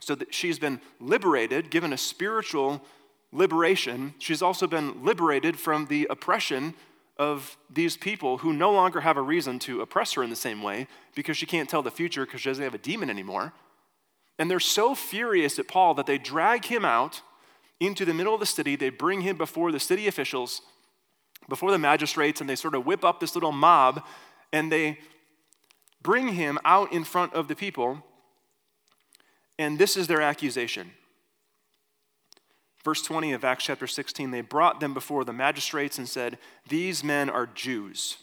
So 0.00 0.16
that 0.16 0.34
she's 0.34 0.58
been 0.58 0.80
liberated, 0.98 1.70
given 1.70 1.92
a 1.92 1.96
spiritual 1.96 2.82
liberation. 3.30 4.14
She's 4.18 4.42
also 4.42 4.66
been 4.66 5.04
liberated 5.04 5.56
from 5.56 5.86
the 5.86 6.08
oppression 6.10 6.74
of 7.16 7.56
these 7.70 7.96
people 7.96 8.38
who 8.38 8.52
no 8.52 8.72
longer 8.72 9.02
have 9.02 9.16
a 9.16 9.22
reason 9.22 9.60
to 9.60 9.82
oppress 9.82 10.14
her 10.14 10.24
in 10.24 10.30
the 10.30 10.36
same 10.36 10.64
way 10.64 10.88
because 11.14 11.36
she 11.36 11.46
can't 11.46 11.68
tell 11.68 11.82
the 11.82 11.92
future 11.92 12.26
because 12.26 12.40
she 12.40 12.50
doesn't 12.50 12.64
have 12.64 12.74
a 12.74 12.78
demon 12.78 13.08
anymore. 13.08 13.52
And 14.38 14.50
they're 14.50 14.60
so 14.60 14.94
furious 14.94 15.58
at 15.58 15.68
Paul 15.68 15.94
that 15.94 16.06
they 16.06 16.18
drag 16.18 16.66
him 16.66 16.84
out 16.84 17.22
into 17.80 18.04
the 18.04 18.14
middle 18.14 18.34
of 18.34 18.40
the 18.40 18.46
city. 18.46 18.76
They 18.76 18.90
bring 18.90 19.22
him 19.22 19.36
before 19.36 19.72
the 19.72 19.80
city 19.80 20.06
officials, 20.06 20.62
before 21.48 21.70
the 21.70 21.78
magistrates, 21.78 22.40
and 22.40 22.48
they 22.48 22.56
sort 22.56 22.74
of 22.74 22.86
whip 22.86 23.04
up 23.04 23.20
this 23.20 23.34
little 23.34 23.52
mob 23.52 24.04
and 24.52 24.70
they 24.70 24.98
bring 26.02 26.28
him 26.28 26.58
out 26.64 26.92
in 26.92 27.04
front 27.04 27.34
of 27.34 27.48
the 27.48 27.56
people, 27.56 28.02
and 29.58 29.78
this 29.78 29.96
is 29.96 30.06
their 30.06 30.22
accusation. 30.22 30.92
Verse 32.84 33.02
20 33.02 33.32
of 33.32 33.44
Acts 33.44 33.64
chapter 33.64 33.88
16 33.88 34.30
they 34.30 34.40
brought 34.40 34.78
them 34.78 34.94
before 34.94 35.24
the 35.24 35.32
magistrates 35.32 35.98
and 35.98 36.08
said, 36.08 36.38
These 36.68 37.02
men 37.02 37.28
are 37.28 37.46
Jews, 37.46 38.18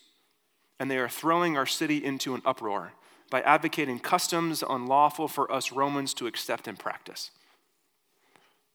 and 0.80 0.90
they 0.90 0.98
are 0.98 1.10
throwing 1.10 1.58
our 1.58 1.66
city 1.66 2.04
into 2.04 2.36
an 2.36 2.42
uproar 2.46 2.94
by 3.34 3.42
advocating 3.42 3.98
customs 3.98 4.64
unlawful 4.70 5.28
for 5.28 5.52
us 5.52 5.72
Romans 5.72 6.14
to 6.14 6.28
accept 6.28 6.68
and 6.68 6.78
practice. 6.78 7.32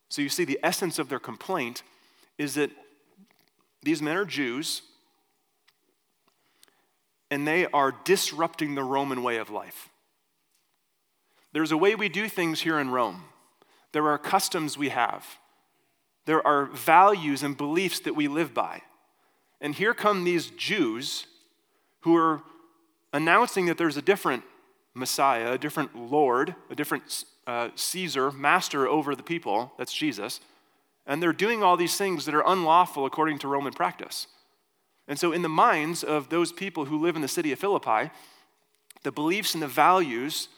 So 0.09 0.21
you 0.21 0.29
see, 0.29 0.45
the 0.45 0.59
essence 0.65 0.99
of 0.99 1.09
their 1.09 1.21
complaint 1.21 1.85
is 2.39 2.55
that 2.57 2.73
these 3.85 4.03
men 4.03 4.17
are 4.17 4.25
Jews, 4.25 4.83
and 7.31 7.47
they 7.47 7.67
are 7.67 7.95
disrupting 8.03 8.75
the 8.75 8.83
Roman 8.83 9.23
way 9.23 9.37
of 9.37 9.49
life. 9.49 9.91
There's 11.53 11.71
a 11.71 11.77
way 11.77 11.95
we 11.95 12.09
do 12.09 12.29
things 12.29 12.63
here 12.63 12.81
in 12.81 12.91
Rome. 12.91 13.27
There 13.93 14.09
are 14.09 14.19
customs 14.19 14.77
we 14.77 14.89
have. 14.89 15.25
There 16.25 16.45
are 16.45 16.65
values 16.65 17.45
and 17.45 17.57
beliefs 17.57 18.01
that 18.01 18.17
we 18.17 18.27
live 18.27 18.55
by. 18.55 18.83
And 19.61 19.77
here 19.77 19.95
come 19.95 20.25
these 20.25 20.51
Jews 20.51 21.29
who 22.01 22.17
are 22.17 22.43
announcing 23.13 23.67
that 23.67 23.79
there's 23.79 23.97
a 23.97 24.03
different 24.03 24.45
Messiah, 24.95 25.53
a 25.53 25.59
different 25.59 25.97
Lord, 25.97 26.55
a 26.71 26.75
different 26.75 27.25
uh, 27.47 27.71
Caesar, 27.75 28.31
master 28.31 28.87
over 28.87 29.15
the 29.15 29.23
people. 29.23 29.73
That's 29.79 29.93
Jesus. 29.93 30.41
And 31.07 31.23
they're 31.23 31.33
doing 31.33 31.63
all 31.63 31.77
these 31.77 31.97
things 31.97 32.27
that 32.27 32.35
are 32.35 32.47
unlawful 32.47 33.07
according 33.07 33.39
to 33.41 33.49
Roman 33.49 33.73
practice. 33.73 34.27
And 35.07 35.19
so, 35.19 35.33
in 35.33 35.41
the 35.41 35.49
minds 35.49 36.05
of 36.05 36.29
those 36.29 36.53
people 36.53 36.85
who 36.85 37.01
live 37.01 37.17
in 37.17 37.23
the 37.23 37.29
city 37.29 37.51
of 37.51 37.59
Philippi, 37.59 38.11
the 39.05 39.13
beliefs 39.13 39.55
and 39.55 39.63
the 39.63 39.69
values 39.69 40.49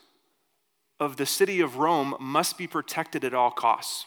of 0.99 1.17
the 1.17 1.27
city 1.27 1.61
of 1.61 1.77
Rome 1.77 2.17
must 2.19 2.59
be 2.59 2.67
protected 2.67 3.25
at 3.25 3.35
all 3.35 3.51
costs. 3.51 4.07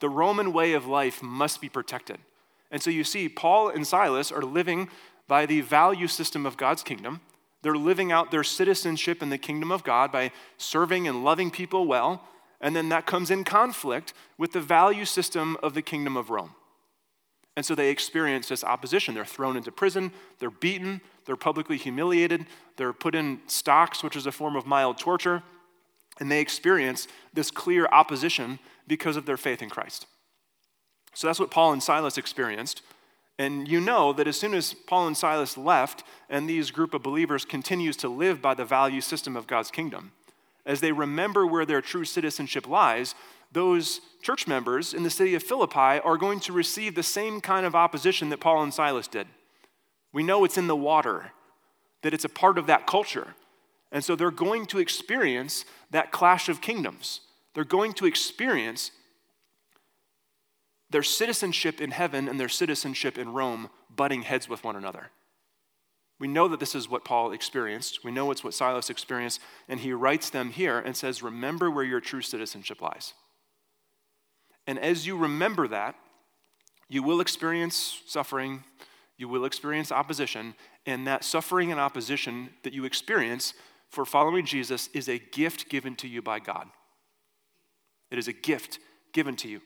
The 0.00 0.08
Roman 0.08 0.52
way 0.52 0.72
of 0.72 0.86
life 0.86 1.22
must 1.22 1.60
be 1.60 1.68
protected. 1.68 2.18
And 2.70 2.82
so 2.82 2.90
you 2.90 3.04
see, 3.04 3.28
Paul 3.28 3.68
and 3.68 3.86
Silas 3.86 4.32
are 4.32 4.42
living 4.42 4.88
by 5.26 5.44
the 5.44 5.60
value 5.60 6.06
system 6.06 6.46
of 6.46 6.56
God's 6.56 6.82
kingdom. 6.82 7.20
They're 7.68 7.76
living 7.76 8.10
out 8.10 8.30
their 8.30 8.44
citizenship 8.44 9.22
in 9.22 9.28
the 9.28 9.36
kingdom 9.36 9.70
of 9.70 9.84
God 9.84 10.10
by 10.10 10.32
serving 10.56 11.06
and 11.06 11.22
loving 11.22 11.50
people 11.50 11.86
well. 11.86 12.26
And 12.62 12.74
then 12.74 12.88
that 12.88 13.04
comes 13.04 13.30
in 13.30 13.44
conflict 13.44 14.14
with 14.38 14.52
the 14.52 14.60
value 14.62 15.04
system 15.04 15.54
of 15.62 15.74
the 15.74 15.82
kingdom 15.82 16.16
of 16.16 16.30
Rome. 16.30 16.54
And 17.58 17.66
so 17.66 17.74
they 17.74 17.90
experience 17.90 18.48
this 18.48 18.64
opposition. 18.64 19.14
They're 19.14 19.26
thrown 19.26 19.54
into 19.54 19.70
prison, 19.70 20.12
they're 20.38 20.50
beaten, 20.50 21.02
they're 21.26 21.36
publicly 21.36 21.76
humiliated, 21.76 22.46
they're 22.78 22.94
put 22.94 23.14
in 23.14 23.40
stocks, 23.48 24.02
which 24.02 24.16
is 24.16 24.24
a 24.24 24.32
form 24.32 24.56
of 24.56 24.64
mild 24.64 24.96
torture, 24.96 25.42
and 26.18 26.30
they 26.30 26.40
experience 26.40 27.06
this 27.34 27.50
clear 27.50 27.86
opposition 27.92 28.60
because 28.86 29.18
of 29.18 29.26
their 29.26 29.36
faith 29.36 29.60
in 29.60 29.68
Christ. 29.68 30.06
So 31.12 31.26
that's 31.26 31.38
what 31.38 31.50
Paul 31.50 31.74
and 31.74 31.82
Silas 31.82 32.16
experienced. 32.16 32.80
And 33.38 33.68
you 33.68 33.80
know 33.80 34.12
that 34.12 34.26
as 34.26 34.38
soon 34.38 34.52
as 34.52 34.74
Paul 34.74 35.06
and 35.06 35.16
Silas 35.16 35.56
left, 35.56 36.02
and 36.28 36.48
these 36.48 36.72
group 36.72 36.92
of 36.92 37.02
believers 37.02 37.44
continues 37.44 37.96
to 37.98 38.08
live 38.08 38.42
by 38.42 38.54
the 38.54 38.64
value 38.64 39.00
system 39.00 39.36
of 39.36 39.46
God's 39.46 39.70
kingdom, 39.70 40.12
as 40.66 40.80
they 40.80 40.92
remember 40.92 41.46
where 41.46 41.64
their 41.64 41.80
true 41.80 42.04
citizenship 42.04 42.68
lies, 42.68 43.14
those 43.52 44.00
church 44.22 44.46
members 44.46 44.92
in 44.92 45.04
the 45.04 45.10
city 45.10 45.34
of 45.34 45.42
Philippi 45.42 46.00
are 46.00 46.18
going 46.18 46.40
to 46.40 46.52
receive 46.52 46.94
the 46.94 47.02
same 47.02 47.40
kind 47.40 47.64
of 47.64 47.74
opposition 47.74 48.28
that 48.28 48.40
Paul 48.40 48.62
and 48.62 48.74
Silas 48.74 49.08
did. 49.08 49.28
We 50.12 50.22
know 50.22 50.44
it's 50.44 50.58
in 50.58 50.66
the 50.66 50.76
water, 50.76 51.32
that 52.02 52.12
it's 52.12 52.24
a 52.24 52.28
part 52.28 52.58
of 52.58 52.66
that 52.66 52.86
culture. 52.86 53.34
And 53.90 54.04
so 54.04 54.16
they're 54.16 54.30
going 54.30 54.66
to 54.66 54.78
experience 54.78 55.64
that 55.90 56.12
clash 56.12 56.48
of 56.48 56.60
kingdoms. 56.60 57.20
They're 57.54 57.64
going 57.64 57.94
to 57.94 58.06
experience 58.06 58.90
their 60.90 61.02
citizenship 61.02 61.80
in 61.80 61.90
heaven 61.90 62.28
and 62.28 62.40
their 62.40 62.48
citizenship 62.48 63.18
in 63.18 63.32
Rome 63.32 63.68
butting 63.94 64.22
heads 64.22 64.48
with 64.48 64.64
one 64.64 64.76
another. 64.76 65.10
We 66.18 66.28
know 66.28 66.48
that 66.48 66.60
this 66.60 66.74
is 66.74 66.88
what 66.88 67.04
Paul 67.04 67.32
experienced. 67.32 68.02
We 68.02 68.10
know 68.10 68.30
it's 68.30 68.42
what 68.42 68.54
Silas 68.54 68.90
experienced. 68.90 69.40
And 69.68 69.80
he 69.80 69.92
writes 69.92 70.30
them 70.30 70.50
here 70.50 70.78
and 70.78 70.96
says, 70.96 71.22
Remember 71.22 71.70
where 71.70 71.84
your 71.84 72.00
true 72.00 72.22
citizenship 72.22 72.82
lies. 72.82 73.14
And 74.66 74.78
as 74.78 75.06
you 75.06 75.16
remember 75.16 75.68
that, 75.68 75.94
you 76.88 77.02
will 77.02 77.20
experience 77.20 78.02
suffering, 78.06 78.64
you 79.16 79.28
will 79.28 79.44
experience 79.44 79.92
opposition, 79.92 80.54
and 80.86 81.06
that 81.06 81.22
suffering 81.22 81.70
and 81.70 81.80
opposition 81.80 82.50
that 82.64 82.72
you 82.72 82.84
experience 82.84 83.54
for 83.90 84.04
following 84.04 84.44
Jesus 84.44 84.88
is 84.92 85.08
a 85.08 85.18
gift 85.18 85.68
given 85.68 85.94
to 85.96 86.08
you 86.08 86.20
by 86.20 86.38
God. 86.38 86.68
It 88.10 88.18
is 88.18 88.28
a 88.28 88.32
gift 88.32 88.78
given 89.12 89.36
to 89.36 89.48
you. 89.48 89.60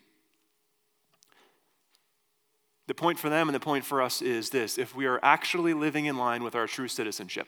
The 2.86 2.94
point 2.94 3.18
for 3.18 3.28
them 3.28 3.48
and 3.48 3.54
the 3.54 3.60
point 3.60 3.84
for 3.84 4.02
us 4.02 4.20
is 4.20 4.50
this 4.50 4.78
if 4.78 4.94
we 4.94 5.06
are 5.06 5.20
actually 5.22 5.74
living 5.74 6.06
in 6.06 6.16
line 6.16 6.42
with 6.42 6.54
our 6.54 6.66
true 6.66 6.88
citizenship, 6.88 7.46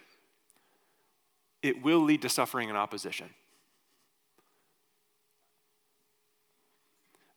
it 1.62 1.82
will 1.82 2.00
lead 2.00 2.22
to 2.22 2.28
suffering 2.28 2.68
and 2.68 2.78
opposition. 2.78 3.30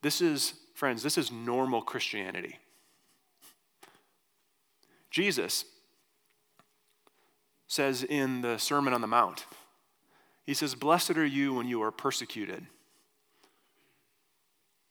This 0.01 0.21
is, 0.21 0.53
friends, 0.75 1.01
this 1.01 1.17
is 1.17 1.31
normal 1.31 1.81
Christianity. 1.81 2.59
Jesus 5.09 5.65
says 7.67 8.03
in 8.03 8.41
the 8.41 8.57
Sermon 8.57 8.93
on 8.93 9.01
the 9.01 9.07
Mount, 9.07 9.45
He 10.45 10.53
says, 10.53 10.75
Blessed 10.75 11.17
are 11.17 11.25
you 11.25 11.53
when 11.53 11.67
you 11.67 11.81
are 11.81 11.91
persecuted 11.91 12.65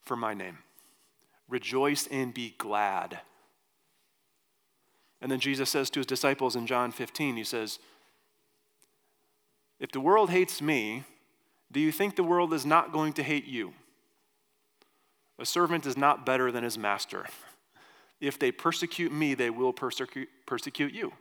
for 0.02 0.16
my 0.16 0.34
name. 0.34 0.58
Rejoice 1.48 2.06
and 2.08 2.34
be 2.34 2.54
glad. 2.58 3.20
And 5.20 5.30
then 5.30 5.40
Jesus 5.40 5.70
says 5.70 5.90
to 5.90 6.00
his 6.00 6.06
disciples 6.06 6.56
in 6.56 6.66
John 6.66 6.92
15, 6.92 7.36
He 7.36 7.44
says, 7.44 7.78
If 9.80 9.92
the 9.92 10.00
world 10.00 10.30
hates 10.30 10.60
me, 10.60 11.04
do 11.72 11.80
you 11.80 11.92
think 11.92 12.16
the 12.16 12.24
world 12.24 12.52
is 12.52 12.64
not 12.64 12.92
going 12.92 13.12
to 13.14 13.22
hate 13.22 13.46
you? 13.46 13.72
A 15.38 15.46
servant 15.46 15.86
is 15.86 15.96
not 15.96 16.24
better 16.24 16.50
than 16.50 16.64
his 16.64 16.78
master. 16.78 17.26
If 18.20 18.38
they 18.38 18.50
persecute 18.50 19.12
me, 19.12 19.34
they 19.34 19.50
will 19.50 19.72
persecute, 19.72 20.28
persecute 20.46 20.94
you. 20.94 21.12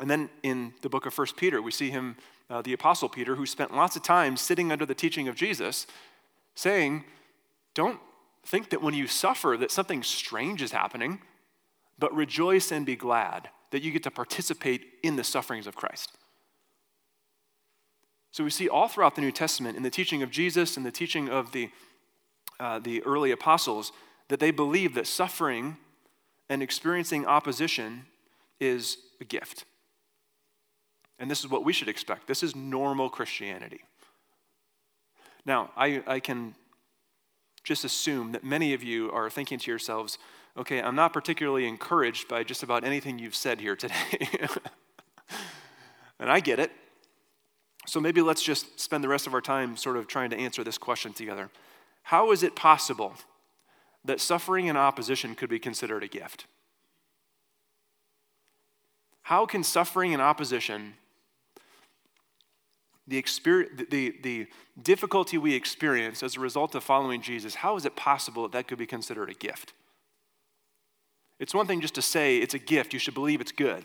And 0.00 0.10
then 0.10 0.28
in 0.42 0.74
the 0.82 0.88
book 0.88 1.06
of 1.06 1.14
First 1.14 1.36
Peter, 1.36 1.60
we 1.62 1.70
see 1.70 1.90
him, 1.90 2.16
uh, 2.50 2.62
the 2.62 2.72
Apostle 2.72 3.08
Peter, 3.08 3.34
who 3.34 3.46
spent 3.46 3.74
lots 3.74 3.96
of 3.96 4.02
time 4.02 4.36
sitting 4.36 4.70
under 4.70 4.86
the 4.86 4.94
teaching 4.94 5.28
of 5.28 5.34
Jesus, 5.34 5.86
saying, 6.54 7.04
Don't 7.74 7.98
think 8.44 8.70
that 8.70 8.82
when 8.82 8.94
you 8.94 9.06
suffer 9.06 9.56
that 9.58 9.70
something 9.70 10.02
strange 10.02 10.62
is 10.62 10.72
happening, 10.72 11.20
but 11.98 12.14
rejoice 12.14 12.70
and 12.72 12.86
be 12.86 12.96
glad 12.96 13.48
that 13.70 13.82
you 13.82 13.90
get 13.90 14.02
to 14.04 14.10
participate 14.10 14.86
in 15.02 15.16
the 15.16 15.24
sufferings 15.24 15.66
of 15.66 15.76
Christ. 15.76 16.12
So 18.30 18.44
we 18.44 18.50
see 18.50 18.68
all 18.68 18.88
throughout 18.88 19.14
the 19.14 19.20
New 19.20 19.32
Testament, 19.32 19.76
in 19.76 19.82
the 19.82 19.90
teaching 19.90 20.22
of 20.22 20.30
Jesus 20.30 20.76
and 20.76 20.86
the 20.86 20.92
teaching 20.92 21.28
of 21.28 21.52
the, 21.52 21.70
uh, 22.60 22.78
the 22.78 23.02
early 23.04 23.30
apostles, 23.30 23.92
that 24.28 24.40
they 24.40 24.50
believe 24.50 24.94
that 24.94 25.06
suffering 25.06 25.76
and 26.48 26.62
experiencing 26.62 27.26
opposition 27.26 28.06
is 28.60 28.98
a 29.20 29.24
gift. 29.24 29.64
And 31.18 31.30
this 31.30 31.40
is 31.40 31.50
what 31.50 31.64
we 31.64 31.72
should 31.72 31.88
expect. 31.88 32.26
This 32.26 32.42
is 32.42 32.54
normal 32.54 33.10
Christianity. 33.10 33.80
Now, 35.44 35.70
I, 35.76 36.02
I 36.06 36.20
can 36.20 36.54
just 37.68 37.84
assume 37.84 38.32
that 38.32 38.42
many 38.42 38.72
of 38.72 38.82
you 38.82 39.12
are 39.12 39.28
thinking 39.28 39.58
to 39.58 39.70
yourselves, 39.70 40.16
okay, 40.56 40.80
I'm 40.80 40.94
not 40.94 41.12
particularly 41.12 41.68
encouraged 41.68 42.26
by 42.26 42.42
just 42.42 42.62
about 42.62 42.82
anything 42.82 43.18
you've 43.18 43.34
said 43.34 43.60
here 43.60 43.76
today. 43.76 44.38
and 46.18 46.30
I 46.30 46.40
get 46.40 46.58
it. 46.58 46.72
So 47.86 48.00
maybe 48.00 48.22
let's 48.22 48.42
just 48.42 48.80
spend 48.80 49.04
the 49.04 49.08
rest 49.08 49.26
of 49.26 49.34
our 49.34 49.42
time 49.42 49.76
sort 49.76 49.98
of 49.98 50.06
trying 50.06 50.30
to 50.30 50.36
answer 50.38 50.64
this 50.64 50.78
question 50.78 51.12
together. 51.12 51.50
How 52.04 52.32
is 52.32 52.42
it 52.42 52.56
possible 52.56 53.12
that 54.02 54.18
suffering 54.18 54.70
and 54.70 54.78
opposition 54.78 55.34
could 55.34 55.50
be 55.50 55.58
considered 55.58 56.02
a 56.02 56.08
gift? 56.08 56.46
How 59.24 59.44
can 59.44 59.62
suffering 59.62 60.14
and 60.14 60.22
opposition, 60.22 60.94
the, 63.08 63.16
experience, 63.16 63.82
the, 63.90 64.14
the 64.22 64.46
difficulty 64.80 65.38
we 65.38 65.54
experience 65.54 66.22
as 66.22 66.36
a 66.36 66.40
result 66.40 66.74
of 66.74 66.84
following 66.84 67.22
Jesus, 67.22 67.56
how 67.56 67.76
is 67.76 67.84
it 67.86 67.96
possible 67.96 68.42
that 68.42 68.52
that 68.52 68.68
could 68.68 68.78
be 68.78 68.86
considered 68.86 69.30
a 69.30 69.34
gift? 69.34 69.72
It's 71.38 71.54
one 71.54 71.66
thing 71.66 71.80
just 71.80 71.94
to 71.94 72.02
say 72.02 72.38
it's 72.38 72.54
a 72.54 72.58
gift, 72.58 72.92
you 72.92 72.98
should 72.98 73.14
believe 73.14 73.40
it's 73.40 73.52
good. 73.52 73.84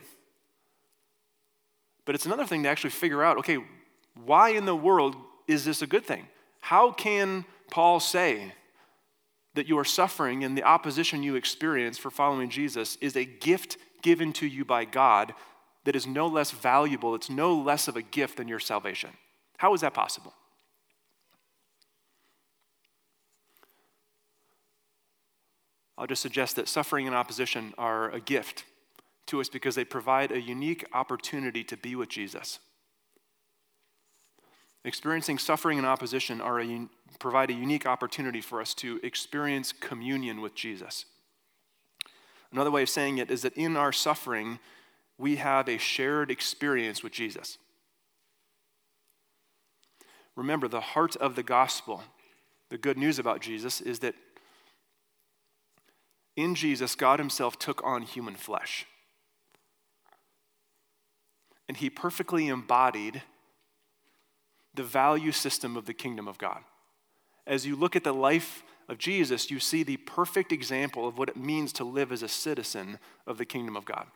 But 2.06 2.16
it's 2.16 2.26
another 2.26 2.46
thing 2.46 2.64
to 2.64 2.70
actually 2.70 2.90
figure 2.90 3.24
out 3.24 3.38
okay, 3.38 3.60
why 4.26 4.50
in 4.50 4.66
the 4.66 4.76
world 4.76 5.16
is 5.48 5.64
this 5.66 5.82
a 5.82 5.88
good 5.88 6.06
thing? 6.06 6.28
How 6.60 6.92
can 6.92 7.46
Paul 7.72 8.00
say 8.00 8.54
that 9.54 9.68
your 9.68 9.86
suffering 9.86 10.44
and 10.44 10.58
the 10.58 10.64
opposition 10.64 11.24
you 11.24 11.36
experience 11.36 11.98
for 11.98 12.10
following 12.12 12.50
Jesus 12.50 12.98
is 13.02 13.16
a 13.16 13.26
gift 13.26 13.78
given 14.02 14.34
to 14.34 14.48
you 14.48 14.66
by 14.66 14.84
God 14.84 15.34
that 15.86 15.96
is 15.96 16.08
no 16.08 16.28
less 16.28 16.52
valuable, 16.52 17.16
it's 17.16 17.30
no 17.30 17.54
less 17.56 17.88
of 17.88 17.96
a 17.96 18.02
gift 18.02 18.38
than 18.38 18.48
your 18.48 18.60
salvation? 18.60 19.12
How 19.58 19.74
is 19.74 19.82
that 19.82 19.94
possible? 19.94 20.34
I'll 25.98 26.08
just 26.08 26.22
suggest 26.22 26.56
that 26.56 26.68
suffering 26.68 27.08
and 27.08 27.16
opposition 27.16 27.74
are 27.78 28.10
a 28.12 28.20
gift 28.20 28.66
to 29.28 29.40
us 29.40 29.48
because 29.48 29.76
they 29.76 29.86
provide 29.86 30.32
a 30.32 30.42
unique 30.42 30.86
opportunity 30.94 31.64
to 31.64 31.78
be 31.78 31.96
with 31.96 32.10
Jesus. 32.10 32.60
Experiencing 34.86 35.38
suffering 35.38 35.78
and 35.78 35.88
opposition 35.88 36.42
are 36.42 36.60
a, 36.60 36.88
provide 37.20 37.50
a 37.50 37.54
unique 37.54 37.86
opportunity 37.86 38.42
for 38.42 38.60
us 38.60 38.74
to 38.74 39.00
experience 39.02 39.72
communion 39.72 40.42
with 40.42 40.56
Jesus. 40.56 41.06
Another 42.52 42.72
way 42.72 42.84
of 42.84 42.90
saying 42.90 43.18
it 43.18 43.32
is 43.32 43.44
that 43.44 43.54
in 43.54 43.78
our 43.78 43.94
suffering, 43.94 44.60
we 45.18 45.38
have 45.38 45.70
a 45.70 45.78
shared 45.78 46.32
experience 46.32 47.04
with 47.04 47.14
Jesus. 47.14 47.58
Remember, 50.36 50.68
the 50.68 50.82
heart 50.82 51.16
of 51.18 51.36
the 51.36 51.44
gospel, 51.44 52.04
the 52.70 52.78
good 52.78 52.98
news 52.98 53.20
about 53.20 53.42
Jesus, 53.42 53.82
is 53.82 54.00
that 54.00 54.16
in 56.36 56.56
Jesus, 56.56 56.96
God 56.96 57.20
Himself 57.20 57.60
took 57.60 57.84
on 57.84 58.02
human 58.02 58.36
flesh. 58.36 58.88
And 61.68 61.78
He 61.78 61.90
perfectly 61.90 62.48
embodied 62.48 63.22
the 64.74 64.84
value 64.84 65.32
system 65.32 65.78
of 65.78 65.86
the 65.86 65.94
kingdom 65.94 66.28
of 66.28 66.40
God. 66.40 66.64
As 67.46 67.66
you 67.66 67.76
look 67.76 67.96
at 67.96 68.04
the 68.04 68.14
life 68.14 68.64
of 68.90 68.98
Jesus, 68.98 69.52
you 69.52 69.60
see 69.60 69.84
the 69.84 69.98
perfect 69.98 70.52
example 70.52 71.08
of 71.08 71.18
what 71.18 71.30
it 71.30 71.38
means 71.38 71.72
to 71.74 71.84
live 71.84 72.12
as 72.12 72.24
a 72.24 72.28
citizen 72.28 72.98
of 73.28 73.38
the 73.38 73.46
kingdom 73.46 73.76
of 73.76 73.86
God. 73.86 74.08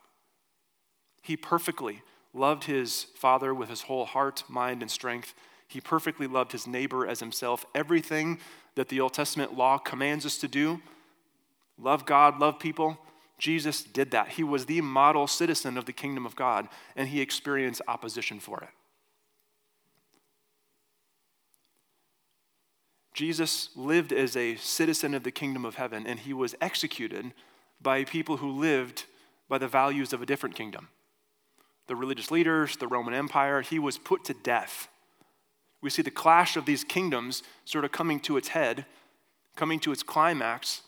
He 1.22 1.38
perfectly 1.38 2.02
loved 2.34 2.66
his 2.66 3.04
Father 3.16 3.54
with 3.54 3.70
his 3.70 3.84
whole 3.84 4.06
heart, 4.06 4.44
mind, 4.48 4.82
and 4.82 4.92
strength. 4.92 5.34
He 5.68 5.82
perfectly 5.82 6.28
loved 6.28 6.52
his 6.52 6.68
neighbor 6.68 7.08
as 7.08 7.20
himself. 7.20 7.66
Everything 7.76 8.40
that 8.76 8.90
the 8.90 9.00
Old 9.00 9.14
Testament 9.14 9.58
law 9.58 9.78
commands 9.78 10.26
us 10.26 10.38
to 10.40 10.48
do 10.48 10.82
love 11.80 12.06
God, 12.06 12.40
love 12.40 12.60
people 12.60 12.98
Jesus 13.38 13.84
did 13.84 14.12
that. 14.12 14.30
He 14.30 14.44
was 14.44 14.66
the 14.66 14.82
model 14.82 15.28
citizen 15.28 15.78
of 15.78 15.86
the 15.86 15.94
kingdom 15.94 16.26
of 16.26 16.36
God, 16.36 16.68
and 16.96 17.10
he 17.10 17.22
experienced 17.22 17.82
opposition 17.88 18.40
for 18.40 18.62
it. 18.62 18.70
Jesus 23.14 23.70
lived 23.76 24.14
as 24.14 24.36
a 24.36 24.56
citizen 24.58 25.14
of 25.14 25.24
the 25.24 25.32
kingdom 25.32 25.66
of 25.66 25.76
heaven, 25.76 26.06
and 26.06 26.20
he 26.20 26.34
was 26.34 26.56
executed 26.62 27.34
by 27.82 28.04
people 28.04 28.38
who 28.38 28.52
lived 28.52 29.06
by 29.48 29.58
the 29.58 29.68
values 29.68 30.14
of 30.14 30.22
a 30.22 30.26
different 30.26 30.56
kingdom. 30.56 30.90
The 31.88 31.96
religious 31.96 32.32
leaders, 32.32 32.78
the 32.78 32.88
Roman 32.88 33.14
Empire, 33.14 33.62
he 33.62 33.80
was 33.80 33.98
put 33.98 34.26
to 34.26 34.34
death. 34.34 34.88
We 35.82 35.90
see 35.90 36.02
the 36.02 36.12
clash 36.12 36.58
of 36.58 36.66
these 36.66 36.84
kingdoms 36.84 37.44
sort 37.66 37.86
of 37.86 37.92
coming 37.92 38.20
to 38.22 38.38
its 38.38 38.50
head, 38.50 38.86
coming 39.56 39.80
to 39.82 39.92
its 39.92 40.04
climax 40.04 40.82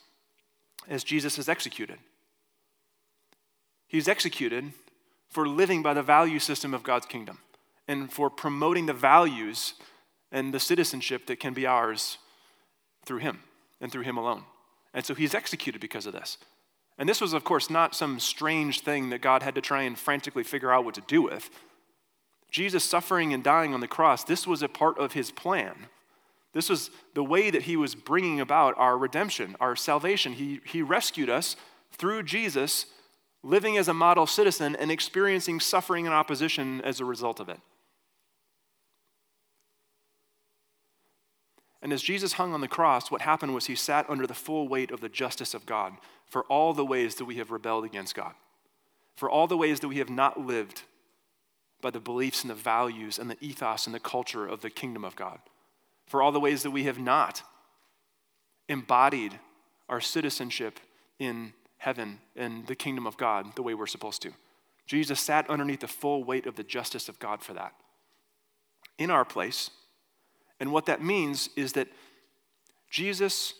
as 0.87 1.03
Jesus 1.03 1.37
is 1.37 1.47
executed. 1.47 1.99
He's 3.87 4.07
executed 4.07 4.73
for 5.29 5.47
living 5.47 5.81
by 5.81 5.93
the 5.93 6.03
value 6.03 6.39
system 6.39 6.73
of 6.73 6.83
God's 6.83 7.05
kingdom 7.05 7.39
and 7.87 8.11
for 8.11 8.29
promoting 8.29 8.85
the 8.85 8.93
values 8.93 9.75
and 10.31 10.53
the 10.53 10.59
citizenship 10.59 11.25
that 11.27 11.39
can 11.39 11.53
be 11.53 11.65
ours 11.65 12.17
through 13.05 13.17
him 13.17 13.39
and 13.81 13.91
through 13.91 14.03
him 14.03 14.17
alone. 14.17 14.43
And 14.93 15.05
so 15.05 15.15
he's 15.15 15.33
executed 15.33 15.81
because 15.81 16.05
of 16.05 16.13
this. 16.13 16.37
And 16.99 17.07
this 17.07 17.21
was, 17.21 17.31
of 17.31 17.45
course, 17.45 17.69
not 17.69 17.95
some 17.95 18.19
strange 18.19 18.81
thing 18.81 19.09
that 19.09 19.21
God 19.21 19.41
had 19.41 19.55
to 19.55 19.61
try 19.61 19.83
and 19.83 19.97
frantically 19.97 20.43
figure 20.43 20.71
out 20.71 20.83
what 20.83 20.95
to 20.95 21.01
do 21.07 21.21
with. 21.21 21.49
Jesus 22.51 22.83
suffering 22.83 23.33
and 23.33 23.41
dying 23.41 23.73
on 23.73 23.79
the 23.79 23.87
cross, 23.87 24.25
this 24.25 24.45
was 24.45 24.61
a 24.61 24.67
part 24.67 24.99
of 24.99 25.13
his 25.13 25.31
plan. 25.31 25.87
This 26.51 26.67
was 26.69 26.91
the 27.13 27.23
way 27.23 27.51
that 27.51 27.63
he 27.63 27.77
was 27.77 27.95
bringing 27.95 28.41
about 28.41 28.73
our 28.77 28.97
redemption, 28.97 29.55
our 29.61 29.77
salvation. 29.77 30.33
He, 30.33 30.59
he 30.65 30.81
rescued 30.81 31.29
us 31.29 31.55
through 31.93 32.23
Jesus, 32.23 32.87
living 33.43 33.77
as 33.77 33.87
a 33.87 33.93
model 33.93 34.27
citizen 34.27 34.75
and 34.75 34.91
experiencing 34.91 35.61
suffering 35.61 36.05
and 36.05 36.13
opposition 36.13 36.81
as 36.81 36.99
a 36.99 37.05
result 37.05 37.39
of 37.39 37.47
it. 37.47 37.59
And 41.81 41.93
as 41.93 42.01
Jesus 42.01 42.33
hung 42.33 42.53
on 42.53 42.59
the 42.59 42.67
cross, 42.67 43.09
what 43.09 43.21
happened 43.21 43.53
was 43.53 43.67
he 43.67 43.75
sat 43.75 44.09
under 44.09 44.27
the 44.27 44.33
full 44.33 44.67
weight 44.67 44.91
of 44.91 44.99
the 44.99 45.07
justice 45.07 45.53
of 45.53 45.65
God 45.65 45.93
for 46.29 46.43
all 46.43 46.73
the 46.73 46.85
ways 46.85 47.15
that 47.15 47.25
we 47.25 47.35
have 47.35 47.51
rebelled 47.51 47.85
against 47.85 48.15
God, 48.15 48.33
for 49.15 49.29
all 49.29 49.47
the 49.47 49.57
ways 49.57 49.79
that 49.81 49.87
we 49.87 49.97
have 49.97 50.09
not 50.09 50.39
lived 50.39 50.83
by 51.81 51.89
the 51.89 51.99
beliefs 51.99 52.43
and 52.43 52.51
the 52.51 52.55
values 52.55 53.17
and 53.19 53.29
the 53.29 53.37
ethos 53.41 53.85
and 53.85 53.95
the 53.95 53.99
culture 53.99 54.45
of 54.45 54.61
the 54.61 54.69
kingdom 54.69 55.03
of 55.03 55.15
God, 55.15 55.39
for 56.05 56.21
all 56.21 56.31
the 56.31 56.39
ways 56.39 56.63
that 56.63 56.71
we 56.71 56.83
have 56.83 56.99
not 56.99 57.41
embodied 58.67 59.39
our 59.87 59.99
citizenship 59.99 60.79
in 61.17 61.53
heaven 61.77 62.19
and 62.35 62.67
the 62.67 62.75
kingdom 62.75 63.07
of 63.07 63.17
God 63.17 63.55
the 63.55 63.63
way 63.63 63.73
we're 63.73 63.87
supposed 63.87 64.21
to. 64.21 64.31
Jesus 64.85 65.19
sat 65.19 65.49
underneath 65.49 65.79
the 65.81 65.87
full 65.87 66.23
weight 66.23 66.45
of 66.45 66.55
the 66.55 66.63
justice 66.63 67.09
of 67.09 67.19
God 67.19 67.41
for 67.41 67.53
that. 67.53 67.73
In 68.97 69.09
our 69.09 69.25
place, 69.25 69.71
and 70.59 70.71
what 70.71 70.85
that 70.87 71.03
means 71.03 71.49
is 71.55 71.73
that 71.73 71.87
Jesus 72.89 73.53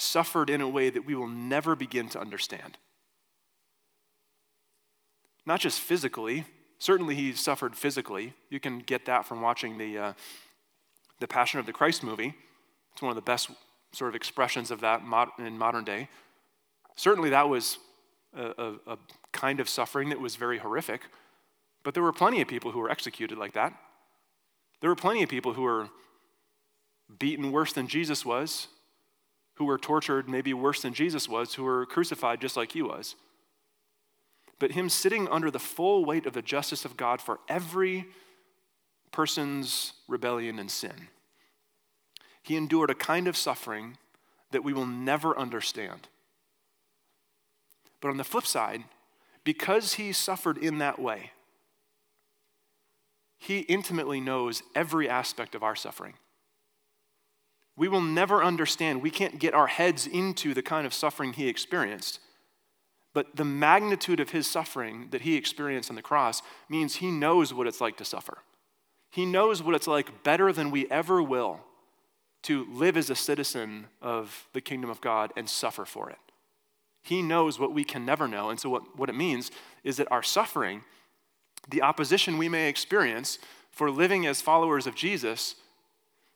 suffered 0.00 0.50
in 0.50 0.60
a 0.60 0.68
way 0.68 0.90
that 0.90 1.04
we 1.04 1.14
will 1.14 1.28
never 1.28 1.76
begin 1.76 2.08
to 2.10 2.20
understand. 2.20 2.78
Not 5.46 5.60
just 5.60 5.80
physically, 5.80 6.44
certainly 6.78 7.14
he 7.14 7.32
suffered 7.32 7.76
physically. 7.76 8.34
You 8.50 8.60
can 8.60 8.80
get 8.80 9.06
that 9.06 9.26
from 9.26 9.40
watching 9.40 9.78
the, 9.78 9.98
uh, 9.98 10.12
the 11.18 11.28
Passion 11.28 11.60
of 11.60 11.66
the 11.66 11.72
Christ 11.72 12.02
movie. 12.02 12.34
It's 12.92 13.02
one 13.02 13.10
of 13.10 13.16
the 13.16 13.22
best 13.22 13.50
sort 13.92 14.08
of 14.08 14.14
expressions 14.14 14.70
of 14.70 14.80
that 14.80 15.02
in 15.38 15.58
modern 15.58 15.84
day. 15.84 16.08
Certainly, 16.96 17.30
that 17.30 17.48
was 17.48 17.78
a, 18.36 18.52
a, 18.58 18.92
a 18.92 18.98
kind 19.32 19.60
of 19.60 19.68
suffering 19.68 20.10
that 20.10 20.20
was 20.20 20.36
very 20.36 20.58
horrific, 20.58 21.02
but 21.82 21.94
there 21.94 22.02
were 22.02 22.12
plenty 22.12 22.40
of 22.40 22.48
people 22.48 22.70
who 22.70 22.78
were 22.78 22.90
executed 22.90 23.38
like 23.38 23.54
that. 23.54 23.74
There 24.80 24.90
were 24.90 24.96
plenty 24.96 25.22
of 25.22 25.28
people 25.28 25.54
who 25.54 25.62
were 25.62 25.88
beaten 27.18 27.52
worse 27.52 27.72
than 27.72 27.88
Jesus 27.88 28.24
was, 28.24 28.68
who 29.60 29.66
were 29.66 29.76
tortured, 29.76 30.26
maybe 30.26 30.54
worse 30.54 30.80
than 30.80 30.94
Jesus 30.94 31.28
was, 31.28 31.52
who 31.52 31.64
were 31.64 31.84
crucified 31.84 32.40
just 32.40 32.56
like 32.56 32.72
he 32.72 32.80
was. 32.80 33.14
But 34.58 34.72
him 34.72 34.88
sitting 34.88 35.28
under 35.28 35.50
the 35.50 35.58
full 35.58 36.06
weight 36.06 36.24
of 36.24 36.32
the 36.32 36.40
justice 36.40 36.86
of 36.86 36.96
God 36.96 37.20
for 37.20 37.40
every 37.46 38.06
person's 39.12 39.92
rebellion 40.08 40.58
and 40.58 40.70
sin. 40.70 41.08
He 42.42 42.56
endured 42.56 42.88
a 42.88 42.94
kind 42.94 43.28
of 43.28 43.36
suffering 43.36 43.98
that 44.50 44.64
we 44.64 44.72
will 44.72 44.86
never 44.86 45.38
understand. 45.38 46.08
But 48.00 48.08
on 48.08 48.16
the 48.16 48.24
flip 48.24 48.46
side, 48.46 48.84
because 49.44 49.94
he 49.94 50.14
suffered 50.14 50.56
in 50.56 50.78
that 50.78 50.98
way, 50.98 51.32
he 53.36 53.58
intimately 53.58 54.20
knows 54.22 54.62
every 54.74 55.06
aspect 55.06 55.54
of 55.54 55.62
our 55.62 55.76
suffering. 55.76 56.14
We 57.80 57.88
will 57.88 58.02
never 58.02 58.44
understand, 58.44 59.00
we 59.00 59.10
can't 59.10 59.38
get 59.38 59.54
our 59.54 59.66
heads 59.66 60.06
into 60.06 60.52
the 60.52 60.60
kind 60.60 60.86
of 60.86 60.92
suffering 60.92 61.32
he 61.32 61.48
experienced. 61.48 62.20
But 63.14 63.36
the 63.36 63.44
magnitude 63.46 64.20
of 64.20 64.32
his 64.32 64.46
suffering 64.46 65.08
that 65.12 65.22
he 65.22 65.34
experienced 65.34 65.88
on 65.88 65.96
the 65.96 66.02
cross 66.02 66.42
means 66.68 66.96
he 66.96 67.10
knows 67.10 67.54
what 67.54 67.66
it's 67.66 67.80
like 67.80 67.96
to 67.96 68.04
suffer. 68.04 68.36
He 69.08 69.24
knows 69.24 69.62
what 69.62 69.74
it's 69.74 69.86
like 69.86 70.22
better 70.22 70.52
than 70.52 70.70
we 70.70 70.90
ever 70.90 71.22
will 71.22 71.60
to 72.42 72.66
live 72.70 72.98
as 72.98 73.08
a 73.08 73.14
citizen 73.14 73.86
of 74.02 74.46
the 74.52 74.60
kingdom 74.60 74.90
of 74.90 75.00
God 75.00 75.32
and 75.34 75.48
suffer 75.48 75.86
for 75.86 76.10
it. 76.10 76.18
He 77.02 77.22
knows 77.22 77.58
what 77.58 77.72
we 77.72 77.84
can 77.84 78.04
never 78.04 78.28
know. 78.28 78.50
And 78.50 78.60
so, 78.60 78.68
what, 78.68 78.98
what 78.98 79.08
it 79.08 79.14
means 79.14 79.50
is 79.84 79.96
that 79.96 80.12
our 80.12 80.22
suffering, 80.22 80.82
the 81.70 81.80
opposition 81.80 82.36
we 82.36 82.50
may 82.50 82.68
experience 82.68 83.38
for 83.70 83.90
living 83.90 84.26
as 84.26 84.42
followers 84.42 84.86
of 84.86 84.94
Jesus, 84.94 85.54